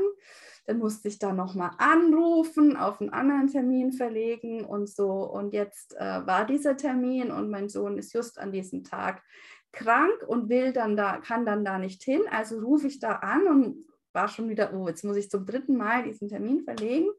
Dann 0.65 0.77
musste 0.77 1.07
ich 1.07 1.17
da 1.19 1.33
nochmal 1.33 1.71
anrufen, 1.77 2.77
auf 2.77 3.01
einen 3.01 3.09
anderen 3.11 3.47
Termin 3.47 3.91
verlegen 3.91 4.65
und 4.65 4.87
so. 4.89 5.11
Und 5.11 5.53
jetzt 5.53 5.95
äh, 5.97 6.25
war 6.25 6.45
dieser 6.45 6.77
Termin 6.77 7.31
und 7.31 7.49
mein 7.49 7.69
Sohn 7.69 7.97
ist 7.97 8.13
just 8.13 8.37
an 8.39 8.51
diesem 8.51 8.83
Tag 8.83 9.23
krank 9.71 10.23
und 10.27 10.49
will 10.49 10.73
dann 10.73 10.95
da, 10.95 11.17
kann 11.17 11.45
dann 11.45 11.63
da 11.63 11.77
nicht 11.77 12.03
hin. 12.03 12.21
Also 12.29 12.59
rufe 12.59 12.87
ich 12.87 12.99
da 12.99 13.13
an 13.13 13.47
und 13.47 13.85
war 14.13 14.27
schon 14.27 14.49
wieder, 14.49 14.73
oh, 14.73 14.87
jetzt 14.87 15.03
muss 15.03 15.17
ich 15.17 15.29
zum 15.29 15.45
dritten 15.45 15.77
Mal 15.77 16.03
diesen 16.03 16.27
Termin 16.27 16.63
verlegen. 16.63 17.09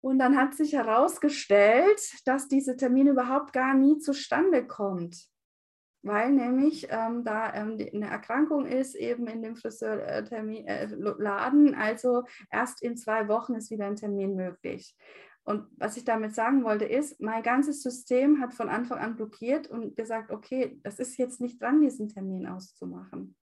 Und 0.00 0.18
dann 0.18 0.36
hat 0.36 0.54
sich 0.54 0.74
herausgestellt, 0.74 2.00
dass 2.24 2.48
dieser 2.48 2.76
Termin 2.76 3.08
überhaupt 3.08 3.52
gar 3.52 3.74
nie 3.74 3.98
zustande 3.98 4.64
kommt, 4.64 5.26
weil 6.02 6.30
nämlich 6.30 6.86
ähm, 6.90 7.24
da 7.24 7.52
ähm, 7.52 7.76
eine 7.92 8.08
Erkrankung 8.08 8.66
ist, 8.66 8.94
eben 8.94 9.26
in 9.26 9.42
dem 9.42 9.56
Friseurladen. 9.56 10.64
Äh, 10.64 11.76
also 11.76 12.22
erst 12.50 12.80
in 12.82 12.96
zwei 12.96 13.26
Wochen 13.28 13.54
ist 13.54 13.70
wieder 13.70 13.86
ein 13.86 13.96
Termin 13.96 14.36
möglich. 14.36 14.96
Und 15.48 15.66
was 15.78 15.96
ich 15.96 16.04
damit 16.04 16.34
sagen 16.34 16.62
wollte, 16.62 16.84
ist, 16.84 17.22
mein 17.22 17.42
ganzes 17.42 17.82
System 17.82 18.38
hat 18.38 18.52
von 18.52 18.68
Anfang 18.68 18.98
an 18.98 19.16
blockiert 19.16 19.66
und 19.66 19.96
gesagt, 19.96 20.30
okay, 20.30 20.78
das 20.82 20.98
ist 20.98 21.16
jetzt 21.16 21.40
nicht 21.40 21.62
dran, 21.62 21.80
diesen 21.80 22.10
Termin 22.10 22.46
auszumachen. 22.46 23.34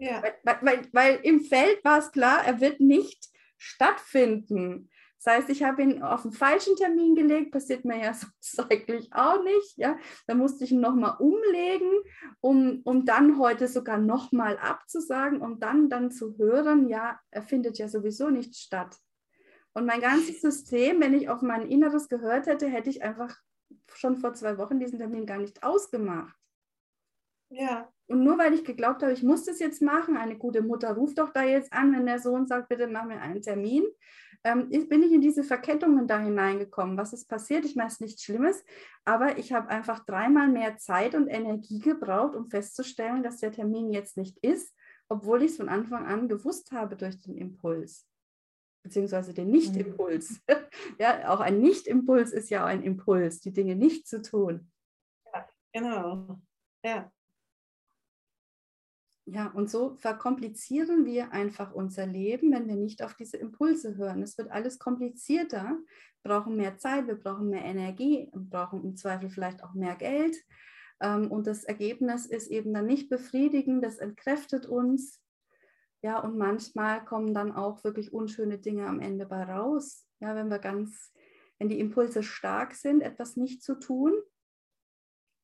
Ja. 0.00 0.20
Weil, 0.42 0.58
weil, 0.62 0.82
weil 0.90 1.20
im 1.22 1.42
Feld 1.42 1.84
war 1.84 2.00
es 2.00 2.10
klar, 2.10 2.44
er 2.44 2.60
wird 2.60 2.80
nicht 2.80 3.28
stattfinden. 3.56 4.90
Das 5.22 5.32
heißt, 5.32 5.48
ich 5.48 5.62
habe 5.62 5.84
ihn 5.84 6.02
auf 6.02 6.22
den 6.22 6.32
falschen 6.32 6.74
Termin 6.74 7.14
gelegt, 7.14 7.52
passiert 7.52 7.84
mir 7.84 8.02
ja 8.02 8.14
sonst 8.40 8.72
eigentlich 8.72 9.12
auch 9.12 9.44
nicht. 9.44 9.78
Ja? 9.78 9.96
Da 10.26 10.34
musste 10.34 10.64
ich 10.64 10.72
ihn 10.72 10.80
nochmal 10.80 11.18
umlegen, 11.20 11.92
um, 12.40 12.80
um 12.82 13.04
dann 13.04 13.38
heute 13.38 13.68
sogar 13.68 13.98
nochmal 13.98 14.58
abzusagen, 14.58 15.40
um 15.40 15.60
dann, 15.60 15.88
dann 15.88 16.10
zu 16.10 16.36
hören, 16.36 16.88
ja, 16.88 17.20
er 17.30 17.42
findet 17.42 17.78
ja 17.78 17.86
sowieso 17.86 18.28
nicht 18.28 18.56
statt. 18.56 18.96
Und 19.74 19.86
mein 19.86 20.00
ganzes 20.00 20.40
System, 20.40 21.00
wenn 21.00 21.14
ich 21.14 21.28
auf 21.28 21.42
mein 21.42 21.68
Inneres 21.68 22.08
gehört 22.08 22.46
hätte, 22.46 22.68
hätte 22.68 22.90
ich 22.90 23.02
einfach 23.02 23.36
schon 23.92 24.16
vor 24.16 24.32
zwei 24.34 24.56
Wochen 24.56 24.78
diesen 24.78 24.98
Termin 24.98 25.26
gar 25.26 25.38
nicht 25.38 25.62
ausgemacht. 25.62 26.34
Ja. 27.50 27.88
Und 28.06 28.22
nur 28.22 28.38
weil 28.38 28.54
ich 28.54 28.64
geglaubt 28.64 29.02
habe, 29.02 29.12
ich 29.12 29.22
muss 29.22 29.44
das 29.44 29.58
jetzt 29.58 29.82
machen, 29.82 30.16
eine 30.16 30.36
gute 30.36 30.62
Mutter 30.62 30.92
ruft 30.92 31.18
doch 31.18 31.30
da 31.30 31.42
jetzt 31.42 31.72
an, 31.72 31.92
wenn 31.92 32.06
der 32.06 32.18
Sohn 32.18 32.46
sagt, 32.46 32.68
bitte 32.68 32.86
mach 32.86 33.04
mir 33.04 33.20
einen 33.20 33.42
Termin, 33.42 33.84
ähm, 34.44 34.68
bin 34.68 35.02
ich 35.02 35.12
in 35.12 35.22
diese 35.22 35.42
Verkettungen 35.42 36.06
da 36.06 36.20
hineingekommen. 36.20 36.98
Was 36.98 37.12
ist 37.12 37.26
passiert? 37.26 37.64
Ich 37.64 37.76
meine, 37.76 37.88
es 37.88 37.94
ist 37.94 38.00
nichts 38.00 38.22
Schlimmes, 38.22 38.62
aber 39.04 39.38
ich 39.38 39.52
habe 39.52 39.70
einfach 39.70 40.04
dreimal 40.04 40.48
mehr 40.48 40.76
Zeit 40.76 41.14
und 41.14 41.28
Energie 41.28 41.80
gebraucht, 41.80 42.36
um 42.36 42.46
festzustellen, 42.46 43.22
dass 43.22 43.38
der 43.38 43.52
Termin 43.52 43.90
jetzt 43.90 44.18
nicht 44.18 44.38
ist, 44.38 44.74
obwohl 45.08 45.42
ich 45.42 45.52
es 45.52 45.56
von 45.56 45.70
Anfang 45.70 46.06
an 46.06 46.28
gewusst 46.28 46.72
habe 46.72 46.96
durch 46.96 47.18
den 47.22 47.36
Impuls 47.36 48.06
beziehungsweise 48.84 49.34
den 49.34 49.50
Nicht-Impuls. 49.50 50.42
Mhm. 50.46 50.54
ja, 51.00 51.30
auch 51.30 51.40
ein 51.40 51.60
Nicht-Impuls 51.60 52.32
ist 52.32 52.50
ja 52.50 52.64
ein 52.64 52.82
Impuls, 52.82 53.40
die 53.40 53.52
Dinge 53.52 53.74
nicht 53.74 54.06
zu 54.06 54.22
tun. 54.22 54.70
Ja, 55.32 55.48
genau. 55.72 56.38
Ja. 56.84 57.10
Ja, 59.26 59.46
und 59.48 59.70
so 59.70 59.96
verkomplizieren 59.96 61.06
wir 61.06 61.32
einfach 61.32 61.72
unser 61.72 62.06
Leben, 62.06 62.52
wenn 62.52 62.68
wir 62.68 62.76
nicht 62.76 63.02
auf 63.02 63.14
diese 63.14 63.38
Impulse 63.38 63.96
hören. 63.96 64.22
Es 64.22 64.36
wird 64.36 64.50
alles 64.50 64.78
komplizierter, 64.78 65.78
wir 66.22 66.30
brauchen 66.30 66.56
mehr 66.56 66.76
Zeit, 66.76 67.06
wir 67.06 67.16
brauchen 67.16 67.48
mehr 67.48 67.64
Energie, 67.64 68.28
wir 68.34 68.50
brauchen 68.50 68.84
im 68.84 68.96
Zweifel 68.96 69.30
vielleicht 69.30 69.64
auch 69.64 69.72
mehr 69.72 69.96
Geld. 69.96 70.36
Ähm, 71.00 71.30
und 71.30 71.46
das 71.46 71.64
Ergebnis 71.64 72.26
ist 72.26 72.48
eben 72.48 72.74
dann 72.74 72.84
nicht 72.84 73.08
befriedigend, 73.08 73.82
das 73.82 73.96
entkräftet 73.96 74.66
uns. 74.66 75.23
Ja, 76.04 76.18
und 76.18 76.36
manchmal 76.36 77.02
kommen 77.02 77.32
dann 77.32 77.50
auch 77.50 77.82
wirklich 77.82 78.12
unschöne 78.12 78.58
Dinge 78.58 78.86
am 78.86 79.00
Ende 79.00 79.24
bei 79.24 79.42
raus. 79.42 80.06
Ja, 80.20 80.36
wenn 80.36 80.50
wir 80.50 80.58
ganz, 80.58 81.14
wenn 81.58 81.70
die 81.70 81.80
Impulse 81.80 82.22
stark 82.22 82.74
sind, 82.74 83.00
etwas 83.00 83.38
nicht 83.38 83.62
zu 83.62 83.74
tun, 83.76 84.12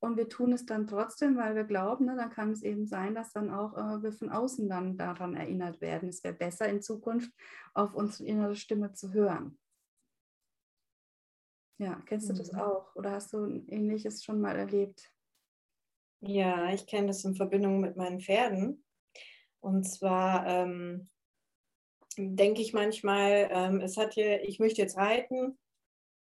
und 0.03 0.19
wir 0.19 0.29
tun 0.29 0.53
es 0.53 0.67
dann 0.67 0.87
trotzdem, 0.87 1.39
weil 1.39 1.55
wir 1.55 1.65
glauben, 1.65 2.05
ne, 2.05 2.15
dann 2.15 2.29
kann 2.29 2.51
es 2.51 2.63
eben 2.63 2.87
sein, 2.87 3.15
dass 3.15 3.33
dann 3.33 3.51
auch 3.51 3.75
äh, 3.75 4.03
wir 4.03 4.13
von 4.13 4.29
außen 4.29 4.69
dann 4.69 4.99
daran 4.99 5.35
erinnert 5.35 5.81
werden. 5.81 6.11
Es 6.11 6.23
wäre 6.25 6.35
besser 6.35 6.69
in 6.69 6.83
Zukunft 6.83 7.31
auf 7.73 7.95
unsere 7.95 8.29
innere 8.29 8.55
Stimme 8.55 8.93
zu 8.93 9.15
hören. 9.15 9.59
Ja, 11.79 12.03
kennst 12.05 12.29
du 12.29 12.35
das 12.35 12.53
mhm. 12.53 12.61
auch 12.61 12.95
oder 12.97 13.13
hast 13.13 13.33
du 13.33 13.45
ein 13.45 13.67
ähnliches 13.69 14.23
schon 14.23 14.43
mal 14.43 14.57
erlebt? 14.57 15.11
Ja, 16.21 16.71
ich 16.71 16.87
kenne 16.87 17.07
das 17.07 17.25
in 17.25 17.35
Verbindung 17.35 17.81
mit 17.81 17.97
meinen 17.97 18.21
Pferden. 18.21 18.85
Und 19.61 19.85
zwar 19.85 20.47
ähm, 20.47 21.09
denke 22.17 22.61
ich 22.61 22.73
manchmal, 22.73 23.49
ähm, 23.53 23.81
es 23.81 23.97
hat 23.97 24.15
hier, 24.15 24.43
ich 24.43 24.59
möchte 24.59 24.83
jetzt 24.83 24.97
reiten 24.97 25.59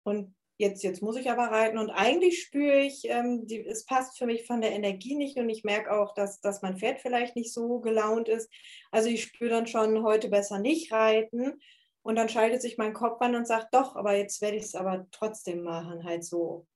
und 0.05 0.35
jetzt, 0.59 0.83
jetzt 0.83 1.03
muss 1.03 1.17
ich 1.17 1.31
aber 1.31 1.45
reiten 1.45 1.79
und 1.79 1.91
eigentlich 1.91 2.43
spüre 2.43 2.81
ich, 2.81 3.05
ähm, 3.09 3.47
die, 3.47 3.65
es 3.67 3.85
passt 3.85 4.17
für 4.19 4.27
mich 4.27 4.47
von 4.47 4.61
der 4.61 4.73
Energie 4.73 5.17
nicht 5.17 5.37
und 5.37 5.49
ich 5.49 5.65
merke 5.65 5.93
auch, 5.93 6.15
dass, 6.15 6.41
dass 6.41 6.63
mein 6.63 6.79
Pferd 6.79 7.01
vielleicht 7.01 7.37
nicht 7.37 7.53
so 7.53 7.81
gelaunt 7.81 8.29
ist. 8.29 8.51
Also 8.91 9.09
ich 9.09 9.23
spüre 9.23 9.51
dann 9.51 9.67
schon, 9.67 10.03
heute 10.03 10.29
besser 10.29 10.59
nicht 10.59 10.93
reiten 10.93 11.61
und 12.03 12.17
dann 12.17 12.29
schaltet 12.29 12.63
sich 12.63 12.79
mein 12.79 12.95
Kopf 12.95 13.21
an 13.21 13.35
und 13.35 13.47
sagt, 13.47 13.75
doch, 13.75 13.97
aber 13.97 14.17
jetzt 14.17 14.41
werde 14.41 14.57
ich 14.57 14.65
es 14.65 14.75
aber 14.75 15.07
trotzdem 15.11 15.63
machen, 15.63 16.05
halt 16.05 16.25
so. 16.25 16.67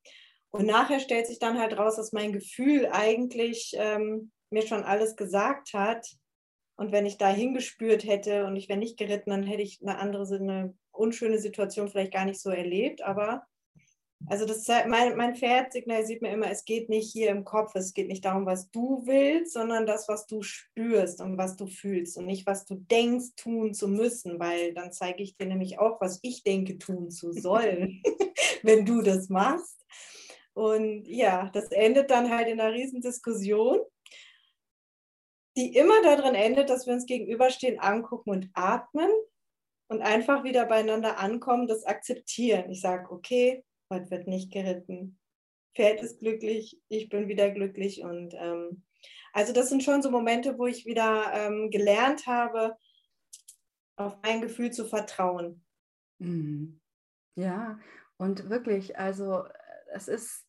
Und 0.50 0.66
nachher 0.66 0.99
stellt 0.99 1.28
sich 1.28 1.38
dann 1.38 1.61
halt 1.61 1.78
raus, 1.78 1.97
dass 1.97 2.12
mein 2.12 2.33
Gefühl 2.33 2.88
eigentlich 2.90 3.73
ähm, 3.76 4.33
mir 4.50 4.66
schon 4.66 4.83
alles 4.83 5.14
gesagt 5.14 5.73
hat 5.73 6.04
Und 6.80 6.92
wenn 6.92 7.04
ich 7.04 7.18
da 7.18 7.28
hingespürt 7.28 8.06
hätte 8.06 8.46
und 8.46 8.56
ich 8.56 8.70
wäre 8.70 8.78
nicht 8.78 8.96
geritten, 8.96 9.28
dann 9.28 9.42
hätte 9.42 9.60
ich 9.60 9.82
eine 9.82 9.99
andere, 9.99 10.34
eine 10.34 10.72
unschöne 10.92 11.38
Situation 11.38 11.88
vielleicht 11.88 12.14
gar 12.14 12.25
nicht 12.25 12.40
so 12.40 12.49
erlebt. 12.49 13.02
Aber 13.02 13.46
also 14.28 14.46
das 14.46 14.66
mein, 14.88 15.14
mein 15.14 15.37
Pferd 15.37 15.75
signalisiert 15.75 16.22
mir 16.22 16.32
immer, 16.32 16.50
es 16.50 16.64
geht 16.64 16.88
nicht 16.88 17.12
hier 17.12 17.28
im 17.32 17.44
Kopf, 17.44 17.75
es 17.75 17.92
geht 17.92 18.08
nicht 18.08 18.25
darum, 18.25 18.46
was 18.46 18.70
du 18.70 19.02
willst, 19.04 19.52
sondern 19.52 19.84
das, 19.84 20.08
was 20.08 20.26
du 20.26 20.40
spürst 20.40 21.20
und 21.20 21.37
was 21.37 21.56
du 21.56 21.66
fühlst 21.66 22.16
und 22.16 22.25
nicht, 22.25 22.46
was 22.46 22.64
du 22.64 22.76
denkst, 22.76 23.34
tun 23.37 23.75
zu 23.75 23.87
müssen, 23.87 24.40
weil 24.40 24.72
dann 24.72 24.90
zeige 24.90 25.22
ich 25.22 25.37
dir 25.37 25.49
nämlich 25.49 25.78
auch, 25.78 26.00
was 26.00 26.18
ich 26.22 26.44
denke, 26.44 26.78
tun 26.78 27.10
zu 27.10 27.32
sollen, 27.32 28.02
wenn 28.62 28.87
du 28.87 29.02
das 29.02 29.28
machst. 29.28 29.84
Und 30.54 31.06
ja, 31.06 31.50
das 31.52 31.70
endet 31.72 32.10
dann 32.10 32.30
halt 32.30 32.49
in 32.49 32.58
einer 32.58 32.72
riesen 32.72 33.02
Diskussion, 33.02 33.80
die 35.61 35.76
immer 35.76 36.02
darin 36.02 36.35
endet, 36.35 36.71
dass 36.71 36.87
wir 36.87 36.95
uns 36.95 37.05
gegenüberstehen, 37.05 37.79
angucken 37.79 38.31
und 38.31 38.49
atmen 38.55 39.11
und 39.88 40.00
einfach 40.00 40.43
wieder 40.43 40.64
beieinander 40.64 41.19
ankommen, 41.19 41.67
das 41.67 41.85
akzeptieren. 41.85 42.71
Ich 42.71 42.81
sage, 42.81 43.11
okay, 43.11 43.62
heute 43.93 44.11
wird 44.11 44.26
nicht 44.26 44.50
geritten. 44.50 45.19
Pferd 45.76 46.02
ist 46.02 46.21
glücklich, 46.21 46.81
ich 46.88 47.11
bin 47.11 47.29
wieder 47.29 47.50
glücklich. 47.50 48.02
Und 48.02 48.33
ähm, 48.35 48.85
also 49.35 49.52
das 49.52 49.69
sind 49.69 49.83
schon 49.83 50.00
so 50.00 50.11
Momente, 50.11 50.59
wo 50.59 50.67
ich 50.67 50.87
wieder 50.87 51.31
ähm, 51.35 51.71
gelernt 51.71 52.26
habe, 52.26 52.76
auf 53.97 54.17
mein 54.23 54.40
Gefühl 54.40 54.71
zu 54.71 54.87
vertrauen. 54.87 55.62
Mhm. 56.19 56.81
Ja, 57.37 57.79
und 58.17 58.49
wirklich, 58.49 58.99
also 58.99 59.45
es 59.93 60.09
ist, 60.09 60.47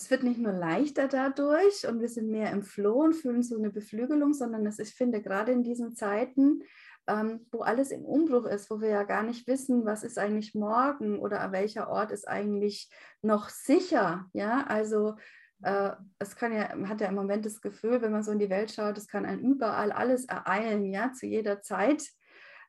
es 0.00 0.10
wird 0.10 0.22
nicht 0.22 0.40
nur 0.40 0.52
leichter 0.52 1.08
dadurch 1.08 1.86
und 1.86 2.00
wir 2.00 2.08
sind 2.08 2.30
mehr 2.30 2.50
im 2.52 2.62
Flow 2.62 3.02
und 3.04 3.14
fühlen 3.14 3.42
so 3.42 3.56
eine 3.56 3.70
Beflügelung, 3.70 4.32
sondern 4.32 4.64
es, 4.66 4.78
ich 4.78 4.94
finde, 4.94 5.20
gerade 5.20 5.52
in 5.52 5.62
diesen 5.62 5.94
Zeiten 5.94 6.62
ähm, 7.10 7.46
wo 7.50 7.60
alles 7.60 7.90
im 7.90 8.04
Umbruch 8.04 8.46
ist, 8.46 8.70
wo 8.70 8.80
wir 8.80 8.88
ja 8.88 9.02
gar 9.02 9.22
nicht 9.22 9.46
wissen, 9.46 9.84
was 9.84 10.04
ist 10.04 10.18
eigentlich 10.18 10.54
morgen 10.54 11.18
oder 11.18 11.40
an 11.40 11.52
welcher 11.52 11.88
Ort 11.88 12.12
ist 12.12 12.28
eigentlich 12.28 12.88
noch 13.22 13.48
sicher. 13.48 14.26
Ja, 14.32 14.64
also 14.66 15.16
äh, 15.62 15.90
es 16.18 16.36
kann 16.36 16.52
ja, 16.52 16.74
man 16.76 16.88
hat 16.88 17.00
ja 17.00 17.08
im 17.08 17.14
Moment 17.14 17.44
das 17.44 17.60
Gefühl, 17.60 18.00
wenn 18.00 18.12
man 18.12 18.22
so 18.22 18.32
in 18.32 18.38
die 18.38 18.50
Welt 18.50 18.70
schaut, 18.70 18.96
es 18.96 19.08
kann 19.08 19.26
einen 19.26 19.40
überall 19.40 19.92
alles 19.92 20.26
ereilen, 20.26 20.84
ja, 20.84 21.12
zu 21.12 21.26
jeder 21.26 21.62
Zeit. 21.62 22.04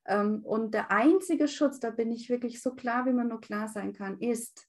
Ähm, 0.08 0.44
und 0.44 0.74
der 0.74 0.92
einzige 0.92 1.48
Schutz, 1.48 1.80
da 1.80 1.92
bin 1.92 2.12
ich 2.12 2.30
wirklich 2.30 2.62
so 2.62 2.74
klar, 2.74 3.06
wie 3.06 3.14
man 3.14 3.28
nur 3.28 3.42
klar 3.42 3.68
sein 3.68 3.94
kann, 3.94 4.18
ist, 4.20 4.68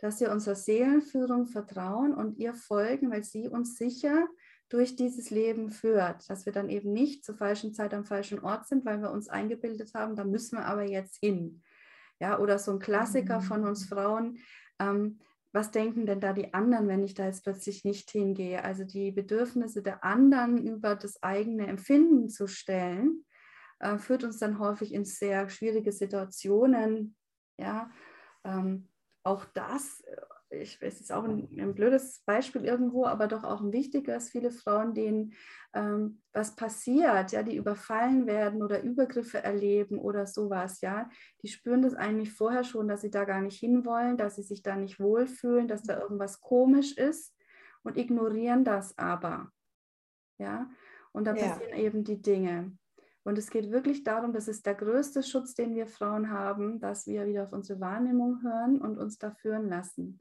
dass 0.00 0.20
wir 0.20 0.32
unserer 0.32 0.54
Seelenführung 0.54 1.46
vertrauen 1.46 2.14
und 2.14 2.38
ihr 2.38 2.54
folgen, 2.54 3.10
weil 3.10 3.22
sie 3.22 3.48
uns 3.48 3.76
sicher 3.76 4.28
durch 4.68 4.96
dieses 4.96 5.30
Leben 5.30 5.70
führt, 5.70 6.28
dass 6.30 6.46
wir 6.46 6.52
dann 6.52 6.68
eben 6.70 6.92
nicht 6.92 7.24
zur 7.24 7.36
falschen 7.36 7.74
Zeit 7.74 7.92
am 7.92 8.04
falschen 8.04 8.40
Ort 8.40 8.66
sind, 8.66 8.84
weil 8.84 9.02
wir 9.02 9.10
uns 9.10 9.28
eingebildet 9.28 9.92
haben, 9.94 10.16
da 10.16 10.24
müssen 10.24 10.58
wir 10.58 10.64
aber 10.64 10.84
jetzt 10.84 11.18
hin. 11.18 11.62
Ja, 12.20 12.38
oder 12.38 12.58
so 12.58 12.72
ein 12.72 12.78
Klassiker 12.78 13.40
von 13.40 13.64
uns 13.66 13.84
mhm. 13.84 13.94
Frauen, 13.94 14.38
ähm, 14.78 15.18
was 15.52 15.72
denken 15.72 16.06
denn 16.06 16.20
da 16.20 16.32
die 16.32 16.54
anderen, 16.54 16.86
wenn 16.86 17.02
ich 17.02 17.14
da 17.14 17.26
jetzt 17.26 17.42
plötzlich 17.42 17.84
nicht 17.84 18.10
hingehe? 18.10 18.62
Also 18.62 18.84
die 18.84 19.10
Bedürfnisse 19.10 19.82
der 19.82 20.04
anderen 20.04 20.64
über 20.64 20.94
das 20.94 21.20
eigene 21.22 21.66
Empfinden 21.66 22.28
zu 22.28 22.46
stellen, 22.46 23.24
äh, 23.80 23.98
führt 23.98 24.22
uns 24.22 24.38
dann 24.38 24.60
häufig 24.60 24.94
in 24.94 25.04
sehr 25.04 25.48
schwierige 25.48 25.90
Situationen. 25.90 27.16
Ja, 27.58 27.90
ähm, 28.44 28.89
auch 29.22 29.44
das 29.54 30.02
ich 30.50 30.82
weiß, 30.82 30.94
es 30.94 31.00
ist 31.02 31.12
auch 31.12 31.24
ein, 31.24 31.48
ein, 31.58 31.74
blödes 31.74 32.22
Beispiel 32.26 32.64
irgendwo, 32.64 33.06
aber 33.06 33.28
doch 33.28 33.44
auch 33.44 33.60
ein 33.60 33.72
wichtiges, 33.72 34.30
viele 34.30 34.50
Frauen, 34.50 34.94
denen 34.94 35.34
ähm, 35.72 36.20
was 36.32 36.56
passiert, 36.56 37.30
ja, 37.30 37.42
die 37.44 37.56
überfallen 37.56 38.26
werden 38.26 38.62
oder 38.62 38.82
Übergriffe 38.82 39.42
erleben 39.42 39.98
oder 39.98 40.26
sowas, 40.26 40.80
ja, 40.80 41.08
die 41.42 41.48
spüren 41.48 41.82
das 41.82 41.94
eigentlich 41.94 42.32
vorher 42.32 42.64
schon, 42.64 42.88
dass 42.88 43.02
sie 43.02 43.10
da 43.10 43.24
gar 43.24 43.40
nicht 43.40 43.58
hinwollen, 43.58 44.16
dass 44.16 44.36
sie 44.36 44.42
sich 44.42 44.62
da 44.62 44.74
nicht 44.74 44.98
wohlfühlen, 44.98 45.68
dass 45.68 45.82
da 45.82 46.00
irgendwas 46.00 46.40
komisch 46.40 46.96
ist 46.96 47.36
und 47.84 47.96
ignorieren 47.96 48.64
das 48.64 48.98
aber, 48.98 49.52
ja, 50.38 50.68
und 51.12 51.26
dann 51.26 51.36
ja. 51.36 51.48
passieren 51.48 51.78
eben 51.78 52.04
die 52.04 52.20
Dinge. 52.20 52.76
Und 53.22 53.36
es 53.36 53.50
geht 53.50 53.70
wirklich 53.70 54.02
darum, 54.02 54.32
das 54.32 54.48
ist 54.48 54.64
der 54.64 54.74
größte 54.74 55.22
Schutz, 55.22 55.54
den 55.54 55.74
wir 55.74 55.86
Frauen 55.86 56.30
haben, 56.30 56.80
dass 56.80 57.06
wir 57.06 57.26
wieder 57.26 57.44
auf 57.44 57.52
unsere 57.52 57.80
Wahrnehmung 57.80 58.42
hören 58.42 58.80
und 58.80 58.96
uns 58.98 59.18
da 59.18 59.30
führen 59.30 59.68
lassen. 59.68 60.20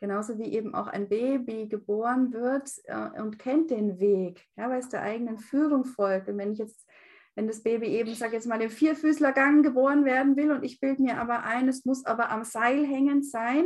Genauso 0.00 0.36
wie 0.36 0.52
eben 0.52 0.74
auch 0.74 0.88
ein 0.88 1.08
Baby 1.08 1.68
geboren 1.68 2.32
wird 2.32 2.70
äh, 2.84 3.20
und 3.20 3.38
kennt 3.38 3.70
den 3.70 4.00
Weg, 4.00 4.44
ja, 4.56 4.68
weil 4.68 4.80
es 4.80 4.88
der 4.88 5.02
eigenen 5.02 5.38
Führung 5.38 5.84
folgt. 5.84 6.28
Und 6.28 6.38
wenn 6.38 6.52
ich 6.52 6.58
jetzt, 6.58 6.86
wenn 7.36 7.46
das 7.46 7.62
Baby 7.62 7.86
eben, 7.86 8.12
sage 8.14 8.34
jetzt 8.34 8.48
mal, 8.48 8.60
im 8.60 8.68
Vierfüßlergang 8.68 9.62
geboren 9.62 10.04
werden 10.04 10.36
will 10.36 10.50
und 10.50 10.64
ich 10.64 10.80
bilde 10.80 11.00
mir 11.02 11.18
aber 11.18 11.44
ein, 11.44 11.68
es 11.68 11.84
muss 11.84 12.04
aber 12.04 12.30
am 12.30 12.42
Seil 12.44 12.84
hängend 12.84 13.24
sein, 13.24 13.64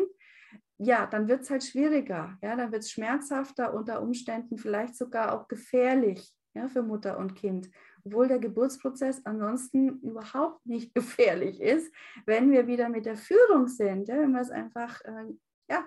ja, 0.78 1.06
dann 1.06 1.26
wird 1.26 1.40
es 1.40 1.50
halt 1.50 1.64
schwieriger. 1.64 2.36
Ja, 2.42 2.54
dann 2.54 2.70
wird 2.70 2.82
es 2.82 2.90
schmerzhafter, 2.90 3.72
unter 3.72 4.02
Umständen 4.02 4.58
vielleicht 4.58 4.94
sogar 4.94 5.34
auch 5.34 5.48
gefährlich 5.48 6.36
ja, 6.54 6.68
für 6.68 6.82
Mutter 6.82 7.18
und 7.18 7.34
Kind. 7.34 7.70
Obwohl 8.06 8.28
der 8.28 8.38
Geburtsprozess 8.38 9.24
ansonsten 9.24 10.00
überhaupt 10.00 10.64
nicht 10.64 10.94
gefährlich 10.94 11.60
ist, 11.60 11.92
wenn 12.24 12.50
wir 12.50 12.66
wieder 12.66 12.88
mit 12.88 13.06
der 13.06 13.16
Führung 13.16 13.68
sind, 13.68 14.08
ja, 14.08 14.16
wenn 14.16 14.32
wir 14.32 14.40
es 14.40 14.50
einfach 14.50 15.00
äh, 15.04 15.34
ja, 15.68 15.84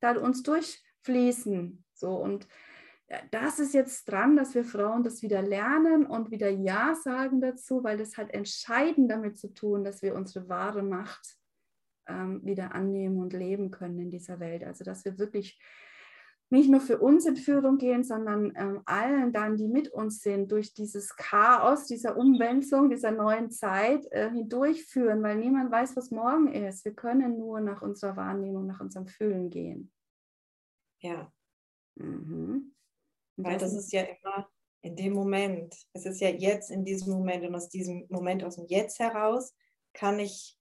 da 0.00 0.12
uns 0.16 0.42
durchfließen. 0.42 1.84
So 1.94 2.16
und 2.16 2.48
das 3.32 3.58
ist 3.58 3.74
jetzt 3.74 4.04
dran, 4.04 4.36
dass 4.36 4.54
wir 4.54 4.64
Frauen 4.64 5.02
das 5.02 5.22
wieder 5.22 5.42
lernen 5.42 6.06
und 6.06 6.30
wieder 6.30 6.48
Ja 6.48 6.94
sagen 6.94 7.40
dazu, 7.40 7.82
weil 7.82 7.98
das 7.98 8.16
hat 8.16 8.30
entscheidend 8.32 9.10
damit 9.10 9.36
zu 9.36 9.52
tun, 9.52 9.82
dass 9.82 10.00
wir 10.00 10.14
unsere 10.14 10.48
wahre 10.48 10.82
Macht 10.82 11.36
ähm, 12.06 12.40
wieder 12.44 12.74
annehmen 12.74 13.18
und 13.18 13.32
leben 13.32 13.72
können 13.72 13.98
in 13.98 14.10
dieser 14.10 14.38
Welt. 14.38 14.62
Also 14.62 14.84
dass 14.84 15.04
wir 15.04 15.18
wirklich 15.18 15.60
nicht 16.50 16.68
nur 16.68 16.80
für 16.80 16.98
uns 16.98 17.26
in 17.26 17.36
Führung 17.36 17.78
gehen, 17.78 18.02
sondern 18.02 18.52
ähm, 18.56 18.82
allen 18.84 19.32
dann, 19.32 19.56
die 19.56 19.68
mit 19.68 19.88
uns 19.88 20.20
sind, 20.20 20.50
durch 20.50 20.74
dieses 20.74 21.14
Chaos, 21.14 21.86
dieser 21.86 22.16
Umwälzung, 22.16 22.90
dieser 22.90 23.12
neuen 23.12 23.50
Zeit 23.50 24.04
äh, 24.10 24.30
hindurchführen, 24.30 25.22
weil 25.22 25.36
niemand 25.36 25.70
weiß, 25.70 25.96
was 25.96 26.10
morgen 26.10 26.52
ist. 26.52 26.84
Wir 26.84 26.94
können 26.94 27.38
nur 27.38 27.60
nach 27.60 27.82
unserer 27.82 28.16
Wahrnehmung, 28.16 28.66
nach 28.66 28.80
unserem 28.80 29.06
Fühlen 29.06 29.48
gehen. 29.48 29.92
Ja. 30.98 31.32
Mhm. 31.94 32.74
Weil 33.36 33.58
das 33.58 33.72
ist 33.72 33.92
ja 33.92 34.02
immer 34.02 34.50
in 34.82 34.96
dem 34.96 35.12
Moment. 35.12 35.74
Es 35.92 36.04
ist 36.04 36.20
ja 36.20 36.30
jetzt 36.30 36.70
in 36.70 36.84
diesem 36.84 37.12
Moment 37.12 37.44
und 37.44 37.54
aus 37.54 37.68
diesem 37.68 38.06
Moment, 38.08 38.42
aus 38.42 38.56
dem 38.56 38.66
Jetzt 38.66 38.98
heraus, 38.98 39.54
kann 39.92 40.18
ich, 40.18 40.58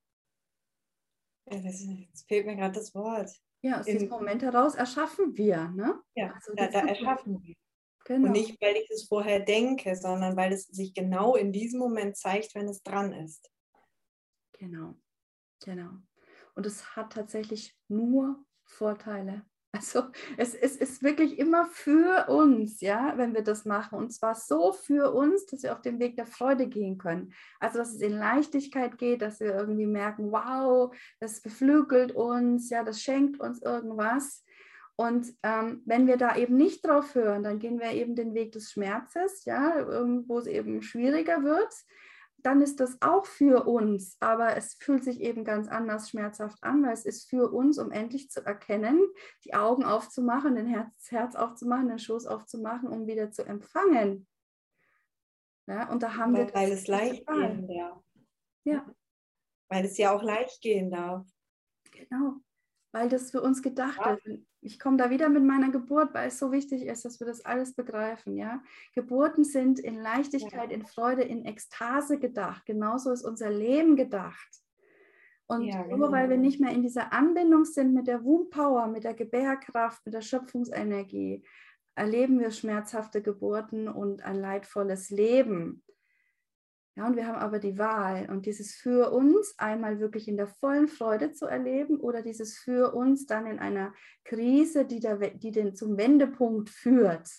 jetzt 1.49 2.27
fehlt 2.27 2.45
mir 2.45 2.55
gerade 2.55 2.73
das 2.75 2.93
Wort, 2.93 3.31
ja, 3.61 3.79
aus 3.79 3.85
diesem 3.85 4.09
Moment 4.09 4.41
heraus 4.41 4.75
erschaffen 4.75 5.37
wir. 5.37 5.69
Ne? 5.69 5.99
Ja, 6.15 6.33
also 6.33 6.53
da, 6.55 6.67
da 6.67 6.87
erschaffen 6.87 7.41
wir. 7.43 7.55
Genau. 8.05 8.27
Und 8.27 8.31
nicht, 8.31 8.59
weil 8.61 8.75
ich 8.75 8.89
es 8.89 9.07
vorher 9.07 9.39
denke, 9.39 9.95
sondern 9.95 10.35
weil 10.35 10.53
es 10.53 10.63
sich 10.63 10.93
genau 10.93 11.35
in 11.35 11.51
diesem 11.51 11.79
Moment 11.79 12.17
zeigt, 12.17 12.55
wenn 12.55 12.67
es 12.67 12.81
dran 12.81 13.13
ist. 13.13 13.51
Genau, 14.53 14.95
genau. 15.63 15.91
Und 16.55 16.65
es 16.65 16.95
hat 16.95 17.13
tatsächlich 17.13 17.77
nur 17.87 18.43
Vorteile. 18.65 19.45
Also 19.71 20.03
es, 20.37 20.55
es 20.55 20.75
ist 20.75 21.03
wirklich 21.03 21.37
immer 21.37 21.67
für 21.67 22.27
uns, 22.27 22.81
ja, 22.81 23.13
wenn 23.17 23.35
wir 23.35 23.43
das 23.43 23.65
machen. 23.65 23.99
Und 23.99 24.11
zwar 24.11 24.33
so 24.33 24.73
für 24.73 25.11
uns, 25.13 25.45
dass 25.45 25.61
wir 25.61 25.73
auf 25.73 25.81
den 25.81 25.99
Weg 25.99 26.15
der 26.15 26.25
Freude 26.25 26.67
gehen 26.67 26.97
können. 26.97 27.33
Also 27.59 27.77
dass 27.77 27.93
es 27.93 28.01
in 28.01 28.17
Leichtigkeit 28.17 28.97
geht, 28.97 29.21
dass 29.21 29.39
wir 29.39 29.53
irgendwie 29.53 29.85
merken, 29.85 30.31
wow, 30.31 30.95
das 31.19 31.41
beflügelt 31.41 32.11
uns, 32.13 32.69
ja, 32.71 32.83
das 32.83 33.01
schenkt 33.01 33.39
uns 33.39 33.61
irgendwas. 33.61 34.43
Und 34.95 35.33
ähm, 35.43 35.83
wenn 35.85 36.07
wir 36.07 36.17
da 36.17 36.35
eben 36.35 36.57
nicht 36.57 36.85
drauf 36.85 37.13
hören, 37.13 37.43
dann 37.43 37.59
gehen 37.59 37.79
wir 37.79 37.91
eben 37.91 38.15
den 38.15 38.33
Weg 38.33 38.51
des 38.51 38.71
Schmerzes, 38.71 39.45
ja, 39.45 39.87
wo 40.27 40.39
es 40.39 40.47
eben 40.47 40.81
schwieriger 40.81 41.43
wird 41.43 41.73
dann 42.43 42.61
ist 42.61 42.79
das 42.79 43.01
auch 43.01 43.25
für 43.25 43.67
uns, 43.67 44.17
aber 44.19 44.55
es 44.55 44.75
fühlt 44.75 45.03
sich 45.03 45.21
eben 45.21 45.43
ganz 45.43 45.67
anders 45.67 46.09
schmerzhaft 46.09 46.63
an, 46.63 46.83
weil 46.83 46.93
es 46.93 47.05
ist 47.05 47.29
für 47.29 47.51
uns, 47.51 47.77
um 47.77 47.91
endlich 47.91 48.29
zu 48.29 48.45
erkennen, 48.45 48.99
die 49.45 49.53
Augen 49.53 49.83
aufzumachen, 49.83 50.55
den 50.55 50.67
Herz, 50.67 50.89
das 50.97 51.11
Herz 51.11 51.35
aufzumachen, 51.35 51.89
den 51.89 51.99
Schoß 51.99 52.25
aufzumachen, 52.25 52.89
um 52.89 53.07
wieder 53.07 53.31
zu 53.31 53.45
empfangen. 53.45 54.27
Ja, 55.67 55.89
und 55.91 56.01
da 56.01 56.15
haben 56.15 56.33
weil, 56.33 56.47
wir. 56.47 56.53
Weil 56.53 56.71
es 56.71 56.87
leicht 56.87 57.27
gehen 57.27 57.67
darf. 57.67 58.03
Ja. 58.63 58.95
Weil 59.69 59.85
es 59.85 59.97
ja 59.97 60.11
auch 60.11 60.23
leicht 60.23 60.61
gehen 60.61 60.89
darf. 60.89 61.27
Genau 61.91 62.37
weil 62.91 63.09
das 63.09 63.31
für 63.31 63.41
uns 63.41 63.61
gedacht 63.61 63.99
ja. 64.03 64.13
ist. 64.13 64.45
Ich 64.61 64.79
komme 64.79 64.97
da 64.97 65.09
wieder 65.09 65.29
mit 65.29 65.43
meiner 65.43 65.71
Geburt, 65.71 66.13
weil 66.13 66.27
es 66.27 66.39
so 66.39 66.51
wichtig 66.51 66.85
ist, 66.85 67.05
dass 67.05 67.19
wir 67.19 67.27
das 67.27 67.45
alles 67.45 67.73
begreifen. 67.73 68.35
Ja? 68.35 68.61
Geburten 68.93 69.43
sind 69.43 69.79
in 69.79 69.95
Leichtigkeit, 69.95 70.71
ja. 70.71 70.75
in 70.75 70.85
Freude, 70.85 71.21
in 71.21 71.45
Ekstase 71.45 72.19
gedacht. 72.19 72.65
Genauso 72.65 73.11
ist 73.11 73.23
unser 73.23 73.49
Leben 73.49 73.95
gedacht. 73.95 74.49
Und 75.47 75.63
ja, 75.63 75.81
genau. 75.83 75.97
nur 75.97 76.11
weil 76.11 76.29
wir 76.29 76.37
nicht 76.37 76.59
mehr 76.59 76.71
in 76.71 76.83
dieser 76.83 77.11
Anbindung 77.11 77.65
sind 77.65 77.93
mit 77.93 78.07
der 78.07 78.23
Womb 78.23 78.51
Power, 78.51 78.87
mit 78.87 79.03
der 79.03 79.15
Gebärkraft, 79.15 80.05
mit 80.05 80.13
der 80.13 80.21
Schöpfungsenergie, 80.21 81.43
erleben 81.95 82.39
wir 82.39 82.51
schmerzhafte 82.51 83.21
Geburten 83.21 83.87
und 83.87 84.23
ein 84.23 84.35
leidvolles 84.35 85.09
Leben. 85.09 85.83
Ja, 86.95 87.07
und 87.07 87.15
wir 87.15 87.27
haben 87.27 87.37
aber 87.37 87.59
die 87.59 87.77
Wahl 87.77 88.29
und 88.29 88.45
dieses 88.45 88.75
für 88.75 89.11
uns 89.11 89.53
einmal 89.57 89.99
wirklich 89.99 90.27
in 90.27 90.37
der 90.37 90.47
vollen 90.47 90.87
Freude 90.87 91.31
zu 91.31 91.45
erleben 91.45 91.99
oder 91.99 92.21
dieses 92.21 92.57
für 92.57 92.93
uns 92.93 93.25
dann 93.25 93.45
in 93.45 93.59
einer 93.59 93.93
Krise, 94.25 94.85
die, 94.85 94.99
der, 94.99 95.17
die 95.17 95.51
den 95.51 95.75
zum 95.75 95.97
Wendepunkt 95.97 96.69
führt. 96.69 97.29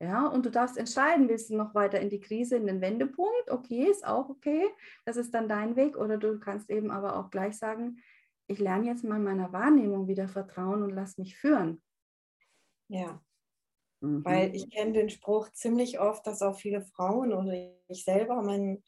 Ja, 0.00 0.26
und 0.26 0.46
du 0.46 0.50
darfst 0.50 0.76
entscheiden, 0.76 1.28
willst 1.28 1.50
du 1.50 1.56
noch 1.56 1.74
weiter 1.74 2.00
in 2.00 2.08
die 2.08 2.20
Krise, 2.20 2.56
in 2.56 2.66
den 2.66 2.80
Wendepunkt? 2.80 3.50
Okay, 3.50 3.88
ist 3.90 4.06
auch 4.06 4.28
okay. 4.28 4.64
Das 5.04 5.16
ist 5.16 5.34
dann 5.34 5.48
dein 5.48 5.74
Weg. 5.74 5.96
Oder 5.96 6.18
du 6.18 6.38
kannst 6.38 6.70
eben 6.70 6.92
aber 6.92 7.16
auch 7.16 7.30
gleich 7.30 7.58
sagen, 7.58 7.98
ich 8.46 8.60
lerne 8.60 8.86
jetzt 8.86 9.02
mal 9.02 9.18
meiner 9.18 9.52
Wahrnehmung 9.52 10.06
wieder 10.06 10.28
vertrauen 10.28 10.82
und 10.82 10.90
lass 10.90 11.18
mich 11.18 11.36
führen. 11.36 11.82
Ja. 12.88 13.20
Mhm. 14.00 14.24
Weil 14.24 14.54
ich 14.54 14.70
kenne 14.70 14.92
den 14.92 15.10
Spruch 15.10 15.50
ziemlich 15.52 16.00
oft, 16.00 16.26
dass 16.26 16.42
auch 16.42 16.56
viele 16.56 16.82
Frauen 16.82 17.32
oder 17.32 17.52
ich 17.88 18.04
selber 18.04 18.42
mein, 18.42 18.82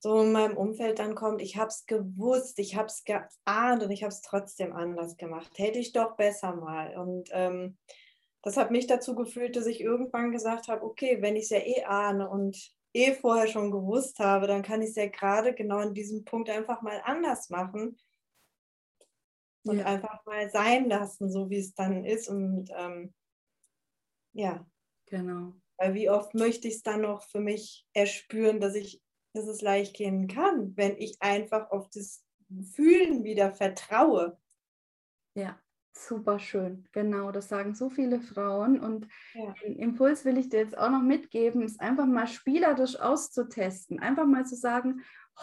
so 0.00 0.20
in 0.20 0.32
meinem 0.32 0.56
Umfeld 0.56 0.98
dann 0.98 1.14
kommt, 1.14 1.42
ich 1.42 1.56
habe 1.56 1.68
es 1.68 1.86
gewusst, 1.86 2.58
ich 2.58 2.76
habe 2.76 2.86
es 2.86 3.04
geahnt 3.04 3.82
und 3.82 3.90
ich 3.90 4.02
habe 4.02 4.12
es 4.12 4.22
trotzdem 4.22 4.72
anders 4.72 5.16
gemacht. 5.16 5.50
Hätte 5.56 5.78
ich 5.78 5.92
doch 5.92 6.16
besser 6.16 6.54
mal. 6.54 6.96
Und 6.96 7.28
ähm, 7.32 7.76
das 8.42 8.56
hat 8.56 8.70
mich 8.70 8.86
dazu 8.86 9.14
gefühlt, 9.14 9.56
dass 9.56 9.66
ich 9.66 9.80
irgendwann 9.80 10.30
gesagt 10.30 10.68
habe, 10.68 10.84
okay, 10.84 11.20
wenn 11.20 11.36
ich 11.36 11.44
es 11.44 11.50
ja 11.50 11.58
eh 11.58 11.84
ahne 11.84 12.30
und 12.30 12.56
eh 12.94 13.12
vorher 13.12 13.48
schon 13.48 13.70
gewusst 13.70 14.18
habe, 14.20 14.46
dann 14.46 14.62
kann 14.62 14.80
ich 14.82 14.90
es 14.90 14.96
ja 14.96 15.08
gerade 15.08 15.54
genau 15.54 15.80
in 15.80 15.94
diesem 15.94 16.24
Punkt 16.24 16.48
einfach 16.48 16.80
mal 16.80 17.02
anders 17.04 17.50
machen 17.50 17.98
und 19.64 19.78
ja. 19.78 19.84
einfach 19.84 20.24
mal 20.24 20.48
sein 20.50 20.88
lassen, 20.88 21.30
so 21.30 21.50
wie 21.50 21.58
es 21.58 21.74
dann 21.74 22.04
ist. 22.04 22.28
Und 22.28 22.70
ähm, 22.76 23.12
ja. 24.38 24.66
Genau. 25.06 25.54
Weil 25.78 25.94
wie 25.94 26.10
oft 26.10 26.34
möchte 26.34 26.68
ich 26.68 26.74
es 26.74 26.82
dann 26.82 27.02
noch 27.02 27.22
für 27.22 27.40
mich 27.40 27.86
erspüren, 27.92 28.60
dass 28.60 28.74
ich, 28.74 29.02
dass 29.32 29.46
es 29.46 29.62
leicht 29.62 29.94
gehen 29.94 30.28
kann, 30.28 30.76
wenn 30.76 30.96
ich 30.96 31.16
einfach 31.20 31.70
auf 31.70 31.88
das 31.90 32.24
Fühlen 32.74 33.24
wieder 33.24 33.52
vertraue. 33.52 34.38
Ja, 35.34 35.58
super 35.92 36.38
schön. 36.38 36.86
Genau, 36.92 37.30
das 37.30 37.48
sagen 37.48 37.74
so 37.74 37.90
viele 37.90 38.20
Frauen. 38.20 38.80
Und 38.80 39.06
ja. 39.34 39.54
den 39.62 39.76
Impuls 39.76 40.24
will 40.24 40.38
ich 40.38 40.48
dir 40.48 40.60
jetzt 40.60 40.76
auch 40.76 40.90
noch 40.90 41.02
mitgeben, 41.02 41.62
ist 41.62 41.80
einfach 41.80 42.06
mal 42.06 42.26
spielerisch 42.26 42.98
auszutesten. 42.98 44.00
Einfach 44.00 44.26
mal 44.26 44.46
zu 44.46 44.56
sagen, 44.56 45.02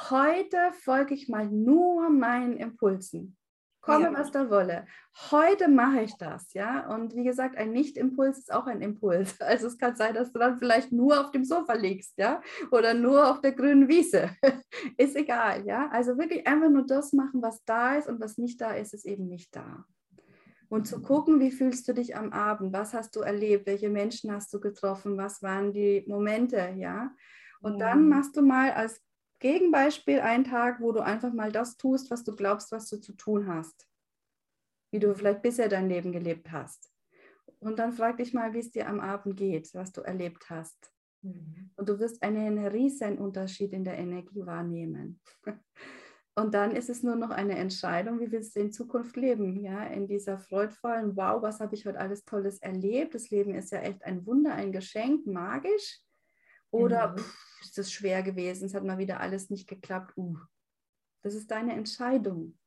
heute 0.09 0.57
folge 0.81 1.13
ich 1.13 1.29
mal 1.29 1.47
nur 1.47 2.09
meinen 2.09 2.57
Impulsen. 2.57 3.37
Komme, 3.85 4.05
ja. 4.05 4.13
was 4.13 4.31
da 4.31 4.49
wolle. 4.49 4.87
Heute 5.29 5.67
mache 5.67 6.01
ich 6.01 6.15
das, 6.15 6.53
ja. 6.53 6.91
Und 6.93 7.15
wie 7.15 7.23
gesagt, 7.23 7.55
ein 7.55 7.71
Nicht-Impuls 7.71 8.39
ist 8.39 8.51
auch 8.51 8.65
ein 8.65 8.81
Impuls. 8.81 9.35
Also 9.45 9.67
es 9.67 9.77
kann 9.77 9.95
sein, 9.95 10.15
dass 10.15 10.33
du 10.33 10.39
dann 10.39 10.57
vielleicht 10.57 10.91
nur 10.91 11.21
auf 11.21 11.31
dem 11.31 11.45
Sofa 11.45 11.73
liegst, 11.73 12.17
ja, 12.17 12.41
oder 12.71 12.95
nur 12.95 13.29
auf 13.29 13.41
der 13.41 13.51
grünen 13.51 13.87
Wiese. 13.87 14.31
ist 14.97 15.15
egal, 15.15 15.65
ja. 15.67 15.87
Also 15.91 16.17
wirklich 16.17 16.47
einfach 16.47 16.69
nur 16.69 16.85
das 16.85 17.13
machen, 17.13 17.43
was 17.43 17.63
da 17.65 17.95
ist 17.95 18.09
und 18.09 18.19
was 18.19 18.39
nicht 18.39 18.59
da 18.59 18.71
ist, 18.71 18.93
ist 18.95 19.05
eben 19.05 19.27
nicht 19.27 19.55
da. 19.55 19.85
Und 20.67 20.87
zu 20.87 20.99
gucken, 21.01 21.39
wie 21.39 21.51
fühlst 21.51 21.87
du 21.87 21.93
dich 21.93 22.17
am 22.17 22.33
Abend? 22.33 22.73
Was 22.73 22.95
hast 22.95 23.15
du 23.15 23.19
erlebt? 23.19 23.67
Welche 23.67 23.89
Menschen 23.89 24.31
hast 24.31 24.51
du 24.51 24.59
getroffen? 24.59 25.15
Was 25.15 25.43
waren 25.43 25.73
die 25.73 26.03
Momente, 26.07 26.73
ja? 26.75 27.11
Und 27.61 27.79
dann 27.79 28.09
machst 28.09 28.35
du 28.35 28.41
mal 28.41 28.71
als 28.71 28.99
Gegenbeispiel 29.39 30.19
ein 30.19 30.43
Tag, 30.43 30.79
wo 30.79 30.91
du 30.91 30.99
einfach 31.01 31.33
mal 31.33 31.51
das 31.51 31.77
tust, 31.77 32.09
was 32.11 32.23
du 32.23 32.35
glaubst, 32.35 32.71
was 32.71 32.87
du 32.89 32.97
zu 32.97 33.13
tun 33.13 33.47
hast. 33.47 33.87
Wie 34.91 34.99
du 34.99 35.13
vielleicht 35.13 35.41
bisher 35.41 35.67
dein 35.67 35.89
Leben 35.89 36.11
gelebt 36.11 36.51
hast. 36.51 36.91
Und 37.59 37.79
dann 37.79 37.93
frag 37.93 38.17
dich 38.17 38.33
mal, 38.33 38.53
wie 38.53 38.59
es 38.59 38.71
dir 38.71 38.87
am 38.87 38.99
Abend 38.99 39.37
geht, 39.37 39.73
was 39.73 39.91
du 39.91 40.01
erlebt 40.01 40.49
hast. 40.49 40.91
Mhm. 41.21 41.71
Und 41.75 41.89
du 41.89 41.99
wirst 41.99 42.21
einen 42.23 42.65
riesen 42.67 43.17
Unterschied 43.17 43.73
in 43.73 43.83
der 43.83 43.97
Energie 43.97 44.45
wahrnehmen. 44.45 45.19
Und 46.37 46.53
dann 46.53 46.75
ist 46.75 46.89
es 46.89 47.01
nur 47.01 47.15
noch 47.15 47.29
eine 47.29 47.57
Entscheidung, 47.57 48.19
wie 48.19 48.29
willst 48.29 48.57
du 48.57 48.59
in 48.59 48.71
Zukunft 48.71 49.15
leben? 49.15 49.63
Ja, 49.63 49.85
in 49.85 50.05
dieser 50.05 50.37
freudvollen, 50.37 51.15
wow, 51.15 51.41
was 51.41 51.61
habe 51.61 51.75
ich 51.75 51.85
heute 51.85 51.97
alles 51.97 52.25
Tolles 52.25 52.59
erlebt? 52.59 53.15
Das 53.15 53.29
Leben 53.29 53.55
ist 53.55 53.71
ja 53.71 53.79
echt 53.79 54.03
ein 54.03 54.25
Wunder, 54.25 54.53
ein 54.53 54.73
Geschenk, 54.73 55.25
magisch. 55.25 56.01
Oder 56.71 57.13
mhm. 57.13 57.17
pff, 57.19 57.54
ist 57.65 57.77
es 57.77 57.91
schwer 57.91 58.23
gewesen, 58.23 58.65
es 58.65 58.73
hat 58.73 58.83
mal 58.83 58.97
wieder 58.97 59.19
alles 59.19 59.49
nicht 59.49 59.67
geklappt. 59.67 60.13
Uh, 60.17 60.37
das 61.21 61.33
ist 61.33 61.51
deine 61.51 61.73
Entscheidung. 61.73 62.57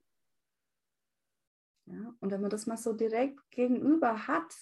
Ja, 1.87 2.15
und 2.21 2.31
wenn 2.31 2.41
man 2.41 2.51
das 2.51 2.67
mal 2.67 2.77
so 2.77 2.93
direkt 2.93 3.39
gegenüber 3.51 4.27
hat, 4.27 4.55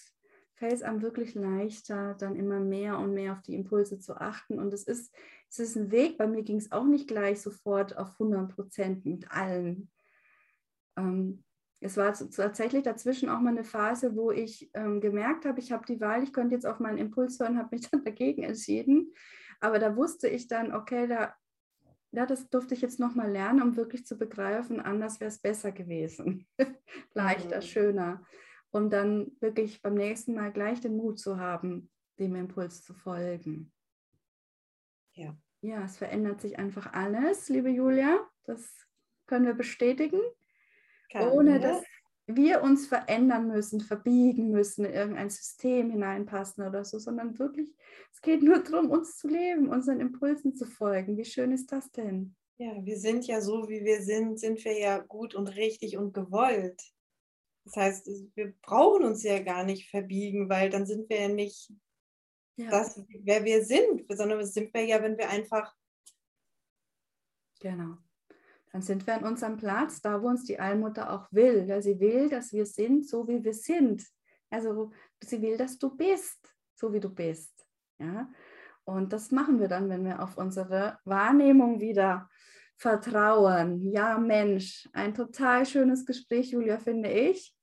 fällt 0.54 0.72
es 0.72 0.82
einem 0.82 1.02
wirklich 1.02 1.34
leichter, 1.34 2.14
dann 2.14 2.36
immer 2.36 2.60
mehr 2.60 2.98
und 2.98 3.14
mehr 3.14 3.32
auf 3.32 3.42
die 3.42 3.54
Impulse 3.54 3.98
zu 3.98 4.20
achten. 4.20 4.58
Und 4.58 4.72
es 4.72 4.84
ist, 4.84 5.14
es 5.50 5.58
ist 5.58 5.76
ein 5.76 5.90
Weg, 5.90 6.18
bei 6.18 6.26
mir 6.26 6.42
ging 6.42 6.56
es 6.56 6.72
auch 6.72 6.84
nicht 6.84 7.08
gleich 7.08 7.40
sofort 7.40 7.96
auf 7.96 8.12
100 8.12 8.54
Prozent 8.54 9.04
mit 9.04 9.30
allen. 9.30 9.90
Ähm, 10.96 11.44
es 11.80 11.96
war 11.96 12.14
tatsächlich 12.14 12.84
dazwischen 12.84 13.28
auch 13.28 13.40
mal 13.40 13.50
eine 13.50 13.64
Phase, 13.64 14.16
wo 14.16 14.30
ich 14.30 14.70
ähm, 14.72 15.00
gemerkt 15.00 15.44
habe, 15.44 15.60
ich 15.60 15.72
habe 15.72 15.84
die 15.86 16.00
Wahl, 16.00 16.22
ich 16.22 16.32
könnte 16.32 16.54
jetzt 16.54 16.66
auf 16.66 16.80
meinen 16.80 16.98
Impuls 16.98 17.38
hören, 17.38 17.58
habe 17.58 17.76
mich 17.76 17.88
dann 17.90 18.04
dagegen 18.04 18.42
entschieden. 18.42 19.12
Aber 19.60 19.78
da 19.78 19.96
wusste 19.96 20.28
ich 20.28 20.48
dann, 20.48 20.74
okay, 20.74 21.06
da, 21.06 21.34
ja, 22.12 22.26
das 22.26 22.48
durfte 22.48 22.74
ich 22.74 22.80
jetzt 22.80 23.00
nochmal 23.00 23.30
lernen, 23.30 23.62
um 23.62 23.76
wirklich 23.76 24.06
zu 24.06 24.16
begreifen, 24.16 24.80
anders 24.80 25.20
wäre 25.20 25.28
es 25.28 25.38
besser 25.38 25.72
gewesen. 25.72 26.46
Leichter, 27.14 27.56
mhm. 27.56 27.62
schöner. 27.62 28.24
Um 28.70 28.90
dann 28.90 29.32
wirklich 29.40 29.82
beim 29.82 29.94
nächsten 29.94 30.34
Mal 30.34 30.52
gleich 30.52 30.80
den 30.80 30.96
Mut 30.96 31.18
zu 31.18 31.38
haben, 31.38 31.90
dem 32.18 32.34
Impuls 32.34 32.82
zu 32.82 32.94
folgen. 32.94 33.72
Ja. 35.12 35.36
Ja, 35.62 35.84
es 35.84 35.96
verändert 35.96 36.40
sich 36.40 36.58
einfach 36.58 36.92
alles, 36.92 37.48
liebe 37.48 37.70
Julia. 37.70 38.20
Das 38.44 38.86
können 39.26 39.46
wir 39.46 39.54
bestätigen. 39.54 40.20
Kann, 41.10 41.28
ohne 41.28 41.58
dass 41.58 41.82
wir 42.26 42.62
uns 42.62 42.86
verändern 42.86 43.48
müssen, 43.48 43.80
verbiegen 43.80 44.50
müssen, 44.50 44.84
in 44.84 44.92
irgendein 44.92 45.30
System 45.30 45.90
hineinpassen 45.90 46.66
oder 46.66 46.84
so, 46.84 46.98
sondern 46.98 47.38
wirklich, 47.38 47.72
es 48.12 48.20
geht 48.20 48.42
nur 48.42 48.62
darum, 48.62 48.90
uns 48.90 49.16
zu 49.16 49.28
leben, 49.28 49.68
unseren 49.68 50.00
Impulsen 50.00 50.54
zu 50.54 50.66
folgen. 50.66 51.16
Wie 51.16 51.24
schön 51.24 51.52
ist 51.52 51.70
das 51.70 51.90
denn? 51.92 52.34
Ja, 52.58 52.84
wir 52.84 52.98
sind 52.98 53.26
ja 53.26 53.40
so, 53.40 53.68
wie 53.68 53.84
wir 53.84 54.02
sind, 54.02 54.40
sind 54.40 54.64
wir 54.64 54.78
ja 54.78 54.98
gut 54.98 55.34
und 55.34 55.48
richtig 55.56 55.96
und 55.96 56.14
gewollt. 56.14 56.82
Das 57.64 57.76
heißt, 57.76 58.10
wir 58.34 58.54
brauchen 58.62 59.04
uns 59.04 59.22
ja 59.22 59.40
gar 59.40 59.64
nicht 59.64 59.90
verbiegen, 59.90 60.48
weil 60.48 60.70
dann 60.70 60.86
sind 60.86 61.08
wir 61.08 61.20
ja 61.20 61.28
nicht 61.28 61.72
ja. 62.56 62.70
das, 62.70 63.02
wer 63.08 63.44
wir 63.44 63.64
sind, 63.64 64.04
sondern 64.08 64.44
sind 64.46 64.72
wir 64.72 64.84
ja, 64.84 65.02
wenn 65.02 65.18
wir 65.18 65.28
einfach 65.28 65.74
genau 67.60 67.98
dann 68.76 68.82
sind 68.82 69.06
wir 69.06 69.14
an 69.14 69.24
unserem 69.24 69.56
Platz, 69.56 70.02
da 70.02 70.20
wo 70.20 70.28
uns 70.28 70.44
die 70.44 70.60
Allmutter 70.60 71.10
auch 71.10 71.28
will. 71.30 71.64
Ja, 71.66 71.80
sie 71.80 71.98
will, 71.98 72.28
dass 72.28 72.52
wir 72.52 72.66
sind, 72.66 73.08
so 73.08 73.26
wie 73.26 73.42
wir 73.42 73.54
sind. 73.54 74.06
Also 74.50 74.92
sie 75.24 75.40
will, 75.40 75.56
dass 75.56 75.78
du 75.78 75.96
bist, 75.96 76.54
so 76.74 76.92
wie 76.92 77.00
du 77.00 77.08
bist. 77.08 77.66
Ja? 77.98 78.30
Und 78.84 79.14
das 79.14 79.30
machen 79.30 79.60
wir 79.60 79.68
dann, 79.68 79.88
wenn 79.88 80.04
wir 80.04 80.22
auf 80.22 80.36
unsere 80.36 80.98
Wahrnehmung 81.06 81.80
wieder 81.80 82.28
vertrauen. 82.76 83.80
Ja, 83.80 84.18
Mensch, 84.18 84.86
ein 84.92 85.14
total 85.14 85.64
schönes 85.64 86.04
Gespräch, 86.04 86.50
Julia, 86.50 86.76
finde 86.76 87.10
ich. 87.10 87.55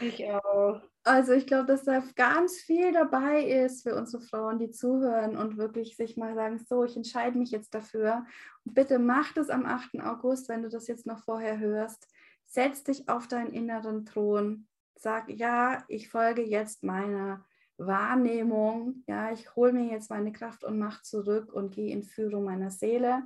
Ich 0.00 0.24
auch. 0.30 0.80
Also 1.04 1.32
ich 1.32 1.46
glaube, 1.46 1.66
dass 1.66 1.84
da 1.84 2.02
ganz 2.16 2.58
viel 2.58 2.92
dabei 2.92 3.42
ist 3.42 3.82
für 3.82 3.94
unsere 3.94 4.22
Frauen, 4.22 4.58
die 4.58 4.70
zuhören 4.70 5.36
und 5.36 5.56
wirklich 5.56 5.96
sich 5.96 6.16
mal 6.16 6.34
sagen, 6.34 6.58
so, 6.58 6.84
ich 6.84 6.96
entscheide 6.96 7.38
mich 7.38 7.50
jetzt 7.50 7.74
dafür. 7.74 8.26
Und 8.64 8.74
bitte 8.74 8.98
mach 8.98 9.32
das 9.32 9.48
am 9.48 9.64
8. 9.64 10.00
August, 10.00 10.48
wenn 10.48 10.62
du 10.62 10.68
das 10.68 10.86
jetzt 10.86 11.06
noch 11.06 11.24
vorher 11.24 11.58
hörst. 11.58 12.08
Setz 12.44 12.84
dich 12.84 13.08
auf 13.08 13.26
deinen 13.26 13.52
inneren 13.52 14.04
Thron. 14.04 14.66
Sag, 14.96 15.30
ja, 15.30 15.84
ich 15.88 16.10
folge 16.10 16.42
jetzt 16.42 16.82
meiner 16.82 17.44
Wahrnehmung. 17.78 19.04
Ja, 19.06 19.32
ich 19.32 19.54
hole 19.56 19.72
mir 19.72 19.90
jetzt 19.90 20.10
meine 20.10 20.32
Kraft 20.32 20.64
und 20.64 20.78
Macht 20.78 21.06
zurück 21.06 21.52
und 21.52 21.74
gehe 21.74 21.92
in 21.92 22.02
Führung 22.02 22.44
meiner 22.44 22.70
Seele 22.70 23.22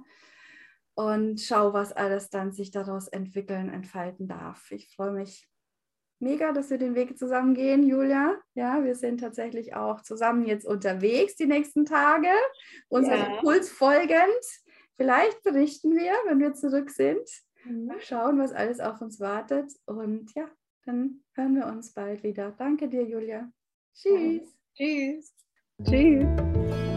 und 0.94 1.40
schau, 1.40 1.72
was 1.72 1.92
alles 1.92 2.30
dann 2.30 2.52
sich 2.52 2.70
daraus 2.70 3.08
entwickeln, 3.08 3.70
entfalten 3.70 4.28
darf. 4.28 4.70
Ich 4.70 4.94
freue 4.94 5.12
mich 5.12 5.48
mega, 6.22 6.52
dass 6.52 6.70
wir 6.70 6.78
den 6.78 6.94
Weg 6.94 7.18
zusammen 7.18 7.54
gehen, 7.54 7.82
Julia. 7.82 8.36
Ja, 8.54 8.82
wir 8.84 8.94
sind 8.94 9.20
tatsächlich 9.20 9.74
auch 9.74 10.02
zusammen 10.02 10.46
jetzt 10.46 10.66
unterwegs 10.66 11.36
die 11.36 11.46
nächsten 11.46 11.84
Tage, 11.84 12.28
unserem 12.88 13.20
ja. 13.20 13.34
Impuls 13.34 13.70
folgend. 13.70 14.42
Vielleicht 14.96 15.42
berichten 15.42 15.94
wir, 15.94 16.12
wenn 16.26 16.38
wir 16.38 16.54
zurück 16.54 16.90
sind. 16.90 17.28
Mhm. 17.64 17.86
Mal 17.86 18.00
schauen, 18.00 18.38
was 18.38 18.52
alles 18.52 18.80
auf 18.80 19.00
uns 19.00 19.20
wartet. 19.20 19.72
Und 19.86 20.32
ja, 20.34 20.48
dann 20.84 21.22
hören 21.34 21.56
wir 21.56 21.66
uns 21.66 21.92
bald 21.92 22.22
wieder. 22.22 22.52
Danke 22.52 22.88
dir, 22.88 23.04
Julia. 23.04 23.50
Tschüss. 23.94 24.42
Ja. 24.74 24.86
Tschüss. 24.86 25.34
Tschüss. 25.84 26.91